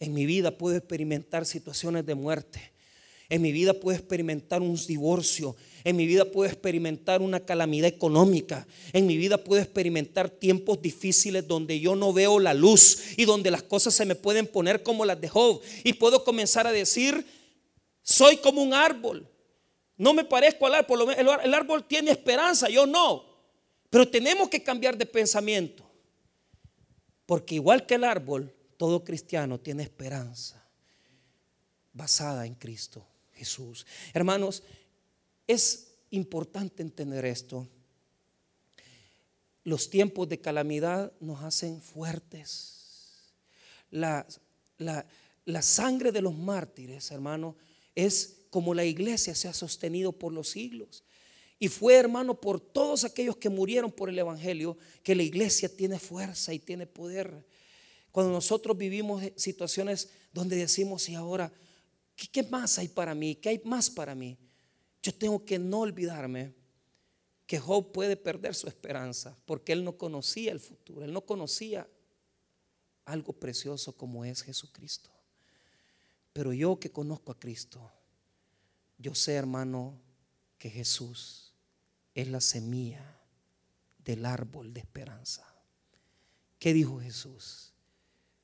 En 0.00 0.14
mi 0.14 0.26
vida 0.26 0.56
puedo 0.56 0.76
experimentar 0.76 1.44
situaciones 1.44 2.06
de 2.06 2.14
muerte. 2.14 2.72
En 3.30 3.42
mi 3.42 3.52
vida 3.52 3.74
puedo 3.74 3.98
experimentar 3.98 4.62
un 4.62 4.76
divorcio. 4.86 5.54
En 5.84 5.96
mi 5.96 6.06
vida 6.06 6.24
puedo 6.24 6.48
experimentar 6.50 7.20
una 7.20 7.40
calamidad 7.40 7.88
económica. 7.88 8.66
En 8.92 9.06
mi 9.06 9.16
vida 9.16 9.42
puedo 9.42 9.60
experimentar 9.60 10.30
tiempos 10.30 10.80
difíciles 10.80 11.46
donde 11.46 11.78
yo 11.80 11.94
no 11.94 12.12
veo 12.12 12.38
la 12.38 12.54
luz 12.54 13.18
y 13.18 13.24
donde 13.24 13.50
las 13.50 13.62
cosas 13.62 13.94
se 13.94 14.06
me 14.06 14.14
pueden 14.14 14.46
poner 14.46 14.82
como 14.82 15.04
las 15.04 15.20
de 15.20 15.28
Job. 15.28 15.60
Y 15.84 15.94
puedo 15.94 16.24
comenzar 16.24 16.66
a 16.66 16.72
decir, 16.72 17.26
soy 18.02 18.38
como 18.38 18.62
un 18.62 18.72
árbol 18.72 19.28
no 19.98 20.14
me 20.14 20.24
parezco 20.24 20.66
al 20.66 20.76
árbol, 20.76 21.10
el 21.10 21.54
árbol 21.54 21.84
tiene 21.86 22.12
esperanza, 22.12 22.68
yo 22.68 22.86
no. 22.86 23.24
Pero 23.90 24.08
tenemos 24.08 24.48
que 24.48 24.62
cambiar 24.62 24.96
de 24.96 25.04
pensamiento. 25.04 25.84
Porque 27.26 27.56
igual 27.56 27.84
que 27.84 27.96
el 27.96 28.04
árbol, 28.04 28.54
todo 28.76 29.04
cristiano 29.04 29.58
tiene 29.58 29.82
esperanza 29.82 30.64
basada 31.92 32.46
en 32.46 32.54
Cristo 32.54 33.04
Jesús. 33.34 33.86
Hermanos, 34.14 34.62
es 35.48 35.88
importante 36.10 36.82
entender 36.82 37.24
esto. 37.24 37.68
Los 39.64 39.90
tiempos 39.90 40.28
de 40.28 40.40
calamidad 40.40 41.12
nos 41.18 41.42
hacen 41.42 41.82
fuertes. 41.82 43.32
La, 43.90 44.26
la 44.78 45.62
sangre 45.62 46.12
de 46.12 46.22
los 46.22 46.34
mártires, 46.34 47.10
hermano, 47.10 47.56
es 47.96 48.37
como 48.50 48.74
la 48.74 48.84
iglesia 48.84 49.34
se 49.34 49.48
ha 49.48 49.52
sostenido 49.52 50.12
por 50.12 50.32
los 50.32 50.48
siglos. 50.48 51.04
Y 51.58 51.68
fue, 51.68 51.94
hermano, 51.94 52.40
por 52.40 52.60
todos 52.60 53.04
aquellos 53.04 53.36
que 53.36 53.48
murieron 53.48 53.90
por 53.90 54.08
el 54.08 54.18
Evangelio, 54.18 54.76
que 55.02 55.14
la 55.14 55.24
iglesia 55.24 55.68
tiene 55.68 55.98
fuerza 55.98 56.54
y 56.54 56.58
tiene 56.58 56.86
poder. 56.86 57.44
Cuando 58.12 58.32
nosotros 58.32 58.76
vivimos 58.76 59.22
situaciones 59.36 60.10
donde 60.32 60.56
decimos, 60.56 61.08
y 61.08 61.14
ahora, 61.14 61.52
¿qué, 62.14 62.42
más 62.44 62.78
hay 62.78 62.88
para 62.88 63.14
mí? 63.14 63.34
¿Qué 63.34 63.48
hay 63.48 63.60
más 63.64 63.90
para 63.90 64.14
mí? 64.14 64.38
Yo 65.02 65.12
tengo 65.12 65.44
que 65.44 65.58
no 65.58 65.80
olvidarme 65.80 66.54
que 67.46 67.58
Job 67.58 67.92
puede 67.92 68.16
perder 68.16 68.54
su 68.54 68.68
esperanza, 68.68 69.36
porque 69.44 69.72
él 69.72 69.82
no 69.82 69.96
conocía 69.96 70.52
el 70.52 70.60
futuro, 70.60 71.04
él 71.04 71.12
no 71.12 71.22
conocía 71.22 71.88
algo 73.04 73.32
precioso 73.32 73.96
como 73.96 74.24
es 74.24 74.42
Jesucristo. 74.42 75.10
Pero 76.32 76.52
yo 76.52 76.78
que 76.78 76.92
conozco 76.92 77.32
a 77.32 77.38
Cristo, 77.38 77.90
yo 78.98 79.14
sé, 79.14 79.34
hermano, 79.34 79.98
que 80.58 80.70
Jesús 80.70 81.54
es 82.14 82.28
la 82.28 82.40
semilla 82.40 83.16
del 84.04 84.26
árbol 84.26 84.74
de 84.74 84.80
esperanza. 84.80 85.46
¿Qué 86.58 86.72
dijo 86.72 87.00
Jesús? 87.00 87.72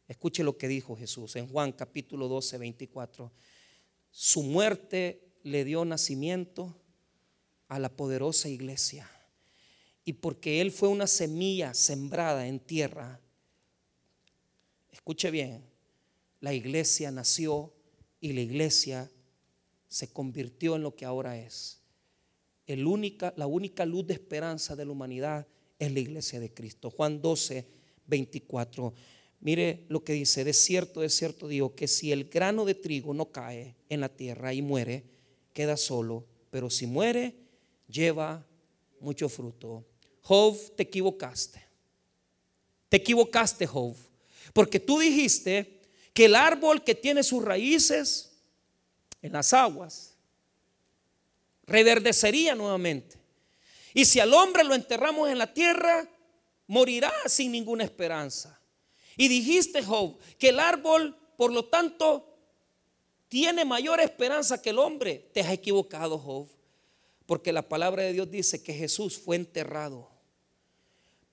Escuche 0.07 0.45
lo 0.45 0.57
que 0.57 0.69
dijo 0.69 0.97
Jesús 0.97 1.35
en 1.37 1.49
Juan 1.49 1.73
capítulo 1.73 2.29
12, 2.29 2.59
24. 2.59 3.33
Su 4.11 4.43
muerte 4.45 5.33
le 5.43 5.65
dio 5.65 5.85
nacimiento 5.85 6.81
a 7.69 7.81
la 7.81 7.89
poderosa 7.89 8.49
iglesia. 8.49 9.11
Y 10.05 10.15
porque 10.15 10.61
Él 10.61 10.71
fue 10.71 10.89
una 10.89 11.07
semilla 11.07 11.75
sembrada 11.75 12.47
en 12.47 12.61
tierra, 12.61 13.21
escuche 14.93 15.31
bien, 15.31 15.65
la 16.41 16.53
iglesia 16.53 17.11
nació 17.11 17.73
y 18.21 18.35
la 18.35 18.43
iglesia 18.43 19.11
se 19.95 20.09
convirtió 20.09 20.75
en 20.75 20.83
lo 20.83 20.97
que 20.97 21.05
ahora 21.05 21.39
es. 21.39 21.79
La 22.67 23.47
única 23.47 23.87
luz 23.87 24.05
de 24.05 24.15
esperanza 24.15 24.75
de 24.75 24.85
la 24.85 24.91
humanidad 24.91 25.47
es 25.79 25.93
la 25.93 26.01
iglesia 26.01 26.41
de 26.41 26.53
Cristo. 26.53 26.91
Juan 26.91 27.23
12, 27.23 27.65
24. 28.05 28.93
Mire 29.39 29.85
lo 29.89 30.03
que 30.03 30.15
dice, 30.15 30.43
de 30.43 30.53
cierto, 30.53 31.01
de 31.01 31.09
cierto 31.09 31.47
digo, 31.47 31.77
que 31.77 31.87
si 31.87 32.11
el 32.11 32.25
grano 32.25 32.65
de 32.65 32.75
trigo 32.75 33.15
no 33.15 33.31
cae 33.31 33.77
en 33.89 34.01
la 34.01 34.09
tierra 34.09 34.53
y 34.53 34.63
muere, 34.63 35.05
queda 35.53 35.77
solo, 35.77 36.27
pero 36.51 36.71
si 36.71 36.89
muere, 36.89 37.37
lleva 37.87 38.45
mucho 38.99 39.29
fruto. 39.29 39.85
Job, 40.23 40.75
te 40.75 40.83
equivocaste. 40.83 41.63
Te 42.89 42.97
equivocaste, 42.97 43.65
Job, 43.65 43.95
porque 44.53 44.81
tú 44.81 44.99
dijiste 44.99 45.83
que 46.13 46.25
el 46.25 46.35
árbol 46.35 46.83
que 46.83 46.97
tiene 46.97 47.23
sus 47.23 47.45
raíces 47.45 48.34
en 49.25 49.33
las 49.33 49.55
aguas, 49.55 50.13
reverdecería 51.67 52.55
nuevamente. 52.55 53.17
Y 53.95 54.05
si 54.05 54.21
al 54.21 54.35
hombre 54.35 54.63
lo 54.65 54.75
enterramos 54.75 55.31
en 55.31 55.39
la 55.39 55.55
tierra, 55.55 56.07
morirá 56.67 57.11
sin 57.25 57.51
ninguna 57.53 57.85
esperanza. 57.85 58.61
Y 59.17 59.29
dijiste, 59.29 59.83
Job, 59.83 60.19
que 60.39 60.51
el 60.51 60.61
árbol, 60.61 61.17
por 61.39 61.51
lo 61.51 61.65
tanto, 61.65 62.37
tiene 63.29 63.65
mayor 63.65 63.99
esperanza 64.01 64.61
que 64.61 64.71
el 64.71 64.79
hombre. 64.79 65.31
Te 65.33 65.41
has 65.41 65.51
equivocado, 65.51 66.19
Job, 66.19 66.47
porque 67.25 67.51
la 67.51 67.67
palabra 67.67 68.03
de 68.03 68.13
Dios 68.13 68.31
dice 68.31 68.63
que 68.63 68.75
Jesús 68.75 69.17
fue 69.17 69.37
enterrado 69.37 70.11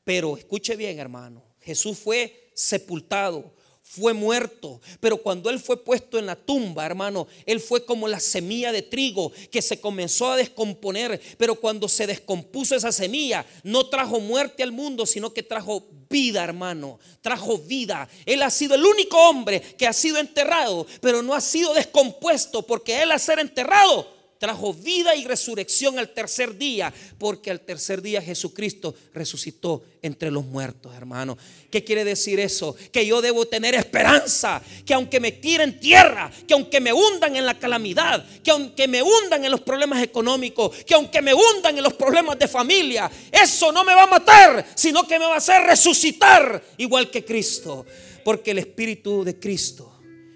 Pero 0.06 0.38
escuche 0.38 0.78
bien, 0.78 0.98
hermano, 0.98 1.44
Jesús 1.60 2.00
fue 2.00 2.52
sepultado, 2.54 3.54
fue 3.94 4.14
muerto, 4.14 4.80
pero 5.02 5.18
cuando 5.18 5.50
él 5.50 5.60
fue 5.60 5.84
puesto 5.84 6.18
en 6.18 6.26
la 6.26 6.38
tumba, 6.38 6.86
hermano, 6.86 7.28
él 7.46 7.60
fue 7.60 7.84
como 7.84 8.08
la 8.08 8.22
semilla 8.22 8.72
de 8.72 8.84
trigo 8.84 9.34
que 9.52 9.62
se 9.62 9.82
comenzó 9.82 10.32
a 10.32 10.38
descomponer, 10.38 11.20
pero 11.38 11.56
cuando 11.56 11.90
se 11.90 12.08
descompuso 12.08 12.74
esa 12.74 12.94
semilla, 12.94 13.46
no 13.64 13.88
trajo 13.88 14.22
muerte 14.22 14.64
al 14.64 14.72
mundo, 14.72 15.06
sino 15.06 15.34
que 15.34 15.44
trajo 15.44 15.84
vida, 16.10 16.42
hermano, 16.42 17.00
trajo 17.20 17.58
vida. 17.58 18.08
Él 18.26 18.44
ha 18.44 18.50
sido 18.50 18.76
el 18.76 18.86
único 18.86 19.18
hombre 19.30 19.60
que 19.60 19.88
ha 19.88 19.94
sido 19.94 20.20
enterrado, 20.20 20.88
pero 21.02 21.22
no 21.22 21.34
ha 21.34 21.42
sido 21.42 21.74
descompuesto, 21.74 22.62
porque 22.62 23.02
él 23.02 23.12
a 23.12 23.20
ser 23.20 23.40
enterrado 23.40 24.21
trajo 24.42 24.74
vida 24.74 25.16
y 25.16 25.24
resurrección 25.24 26.00
al 26.00 26.10
tercer 26.10 26.58
día, 26.58 26.92
porque 27.20 27.52
al 27.52 27.62
tercer 27.62 28.02
día 28.02 28.24
Jesucristo 28.24 28.96
resucitó 29.14 29.84
entre 30.02 30.32
los 30.32 30.44
muertos, 30.44 30.96
hermano. 30.96 31.38
¿Qué 31.70 31.84
quiere 31.84 32.04
decir 32.04 32.40
eso? 32.40 32.76
Que 32.92 33.06
yo 33.06 33.22
debo 33.22 33.46
tener 33.46 33.76
esperanza, 33.76 34.60
que 34.84 34.96
aunque 34.96 35.20
me 35.20 35.34
tiren 35.34 35.80
tierra, 35.80 36.32
que 36.48 36.56
aunque 36.56 36.82
me 36.82 36.92
hundan 36.92 37.36
en 37.36 37.46
la 37.46 37.60
calamidad, 37.60 38.26
que 38.44 38.50
aunque 38.50 38.88
me 38.88 39.04
hundan 39.04 39.46
en 39.46 39.52
los 39.52 39.62
problemas 39.62 40.02
económicos, 40.02 40.76
que 40.86 40.96
aunque 40.96 41.22
me 41.22 41.36
hundan 41.36 41.78
en 41.78 41.84
los 41.84 41.94
problemas 41.94 42.40
de 42.40 42.48
familia, 42.48 43.12
eso 43.32 43.72
no 43.72 43.84
me 43.84 43.94
va 43.94 44.04
a 44.04 44.08
matar, 44.08 44.66
sino 44.74 45.08
que 45.08 45.20
me 45.20 45.26
va 45.26 45.36
a 45.36 45.38
hacer 45.38 45.62
resucitar 45.68 46.64
igual 46.78 47.12
que 47.12 47.24
Cristo, 47.24 47.86
porque 48.26 48.50
el 48.50 48.58
Espíritu 48.58 49.24
de 49.24 49.38
Cristo 49.38 49.91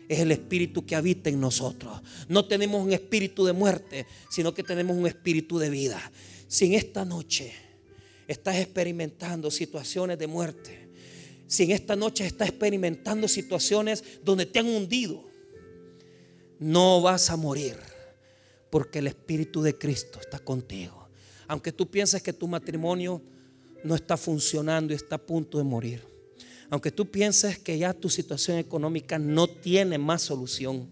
es 0.08 0.20
el 0.20 0.32
espíritu 0.32 0.86
que 0.86 0.96
habita 0.96 1.30
en 1.30 1.40
nosotros. 1.40 2.02
No 2.28 2.46
tenemos 2.46 2.84
un 2.84 2.94
espíritu 2.94 3.46
de 3.46 3.54
muerte, 3.54 4.06
sino 4.30 4.54
que 4.54 4.64
tenemos 4.64 4.96
un 4.96 5.08
espíritu 5.08 5.58
de 5.58 5.70
vida. 5.70 6.12
Si 6.48 6.66
en 6.66 6.74
esta 6.74 7.06
noche 7.06 7.54
estás 8.28 8.58
experimentando 8.58 9.50
situaciones 9.52 10.20
de 10.20 10.28
muerte, 10.28 10.90
si 11.48 11.64
en 11.64 11.72
esta 11.72 11.96
noche 11.96 12.26
estás 12.26 12.50
experimentando 12.50 13.28
situaciones 13.28 14.04
donde 14.24 14.46
te 14.46 14.60
han 14.60 14.68
hundido, 14.68 15.24
no 16.60 17.02
vas 17.02 17.30
a 17.30 17.36
morir, 17.36 17.78
porque 18.70 19.00
el 19.00 19.08
espíritu 19.08 19.62
de 19.62 19.78
Cristo 19.78 20.20
está 20.20 20.40
contigo. 20.40 21.08
Aunque 21.48 21.72
tú 21.72 21.90
pienses 21.90 22.24
que 22.24 22.34
tu 22.34 22.48
matrimonio 22.48 23.22
no 23.84 23.94
está 23.96 24.18
funcionando 24.18 24.94
y 24.94 24.96
está 24.96 25.16
a 25.16 25.26
punto 25.26 25.58
de 25.58 25.64
morir 25.64 26.15
aunque 26.70 26.92
tú 26.92 27.10
pienses 27.10 27.60
que 27.60 27.78
ya 27.78 27.94
tu 27.94 28.10
situación 28.10 28.58
económica 28.58 29.20
no 29.20 29.48
tiene 29.48 29.98
más 29.98 30.24
solución, 30.24 30.88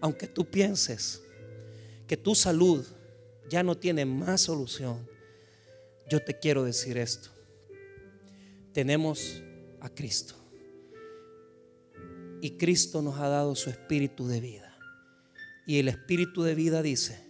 aunque 0.00 0.26
tú 0.26 0.44
pienses 0.44 1.22
que 2.06 2.16
tu 2.16 2.34
salud 2.34 2.84
ya 3.48 3.62
no 3.62 3.76
tiene 3.76 4.04
más 4.04 4.42
solución, 4.42 5.06
yo 6.08 6.20
te 6.22 6.38
quiero 6.38 6.64
decir 6.64 6.98
esto. 6.98 7.30
Tenemos 8.72 9.42
a 9.80 9.88
Cristo. 9.88 10.34
Y 12.40 12.52
Cristo 12.52 13.02
nos 13.02 13.18
ha 13.18 13.28
dado 13.28 13.54
su 13.54 13.70
espíritu 13.70 14.26
de 14.26 14.40
vida. 14.40 14.76
Y 15.66 15.78
el 15.78 15.88
espíritu 15.88 16.42
de 16.42 16.54
vida 16.54 16.82
dice 16.82 17.24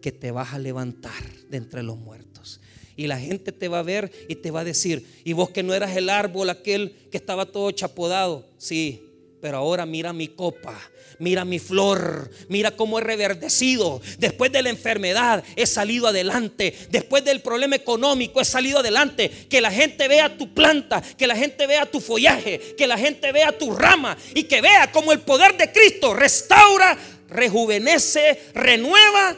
que 0.00 0.12
te 0.12 0.30
vas 0.30 0.54
a 0.54 0.58
levantar 0.58 1.22
de 1.48 1.56
entre 1.58 1.82
los 1.82 1.96
muertos. 1.96 2.60
Y 2.96 3.06
la 3.06 3.18
gente 3.18 3.52
te 3.52 3.68
va 3.68 3.80
a 3.80 3.82
ver 3.82 4.10
y 4.28 4.36
te 4.36 4.50
va 4.50 4.60
a 4.60 4.64
decir, 4.64 5.06
y 5.22 5.34
vos 5.34 5.50
que 5.50 5.62
no 5.62 5.74
eras 5.74 5.96
el 5.96 6.08
árbol 6.08 6.48
aquel 6.48 6.94
que 7.10 7.18
estaba 7.18 7.44
todo 7.46 7.70
chapodado, 7.70 8.46
sí, 8.56 9.06
pero 9.40 9.58
ahora 9.58 9.84
mira 9.84 10.12
mi 10.14 10.28
copa, 10.28 10.74
mira 11.18 11.44
mi 11.44 11.58
flor, 11.58 12.30
mira 12.48 12.70
cómo 12.70 12.98
he 12.98 13.02
reverdecido. 13.02 14.00
Después 14.18 14.50
de 14.50 14.62
la 14.62 14.70
enfermedad 14.70 15.44
he 15.56 15.66
salido 15.66 16.08
adelante. 16.08 16.74
Después 16.90 17.24
del 17.24 17.42
problema 17.42 17.76
económico 17.76 18.40
he 18.40 18.44
salido 18.44 18.78
adelante. 18.78 19.30
Que 19.48 19.60
la 19.60 19.70
gente 19.70 20.08
vea 20.08 20.36
tu 20.36 20.52
planta, 20.54 21.02
que 21.02 21.26
la 21.26 21.36
gente 21.36 21.66
vea 21.66 21.86
tu 21.86 22.00
follaje, 22.00 22.74
que 22.76 22.86
la 22.86 22.98
gente 22.98 23.30
vea 23.30 23.56
tu 23.56 23.72
rama 23.72 24.16
y 24.34 24.44
que 24.44 24.60
vea 24.60 24.90
cómo 24.90 25.12
el 25.12 25.20
poder 25.20 25.56
de 25.56 25.70
Cristo 25.70 26.14
restaura, 26.14 26.98
rejuvenece, 27.28 28.40
renueva 28.54 29.36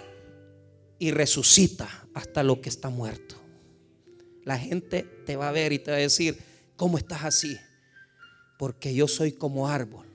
y 0.99 1.11
resucita 1.11 2.07
hasta 2.15 2.43
lo 2.43 2.61
que 2.61 2.69
está 2.69 2.89
muerto 2.89 3.38
la 4.49 4.57
gente 4.57 5.03
te 5.27 5.37
va 5.37 5.51
a 5.51 5.53
ver 5.53 5.75
y 5.75 5.79
te 5.79 5.91
va 5.91 5.99
a 5.99 6.01
decir, 6.01 6.39
¿cómo 6.75 6.97
estás 6.97 7.23
así? 7.23 7.59
Porque 8.59 8.95
yo 8.95 9.07
soy 9.07 9.33
como 9.33 9.69
árbol 9.69 10.07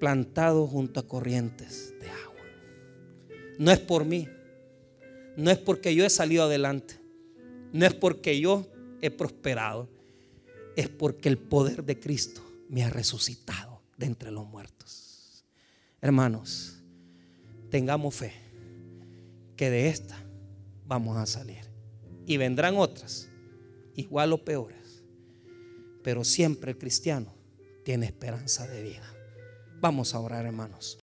plantado 0.00 0.66
junto 0.66 0.98
a 0.98 1.06
corrientes 1.06 1.92
de 2.00 2.08
agua. 2.08 2.42
No 3.58 3.70
es 3.70 3.78
por 3.80 4.06
mí, 4.06 4.30
no 5.36 5.50
es 5.50 5.58
porque 5.58 5.94
yo 5.94 6.06
he 6.06 6.08
salido 6.08 6.44
adelante, 6.44 6.98
no 7.74 7.84
es 7.84 7.92
porque 7.92 8.40
yo 8.40 8.66
he 9.02 9.10
prosperado, 9.10 9.86
es 10.74 10.88
porque 10.88 11.28
el 11.28 11.36
poder 11.36 11.84
de 11.84 12.00
Cristo 12.00 12.40
me 12.70 12.82
ha 12.82 12.88
resucitado 12.88 13.82
de 13.98 14.06
entre 14.06 14.30
los 14.30 14.46
muertos. 14.46 15.44
Hermanos, 16.00 16.78
tengamos 17.68 18.14
fe 18.14 18.32
que 19.54 19.68
de 19.68 19.88
esta 19.90 20.18
vamos 20.86 21.18
a 21.18 21.26
salir 21.26 21.67
y 22.28 22.36
vendrán 22.36 22.76
otras, 22.76 23.30
igual 23.96 24.34
o 24.34 24.44
peores. 24.44 25.02
Pero 26.04 26.22
siempre 26.22 26.72
el 26.72 26.78
cristiano 26.78 27.34
tiene 27.84 28.06
esperanza 28.06 28.68
de 28.68 28.82
vida. 28.82 29.14
Vamos 29.80 30.14
a 30.14 30.20
orar, 30.20 30.44
hermanos. 30.44 30.96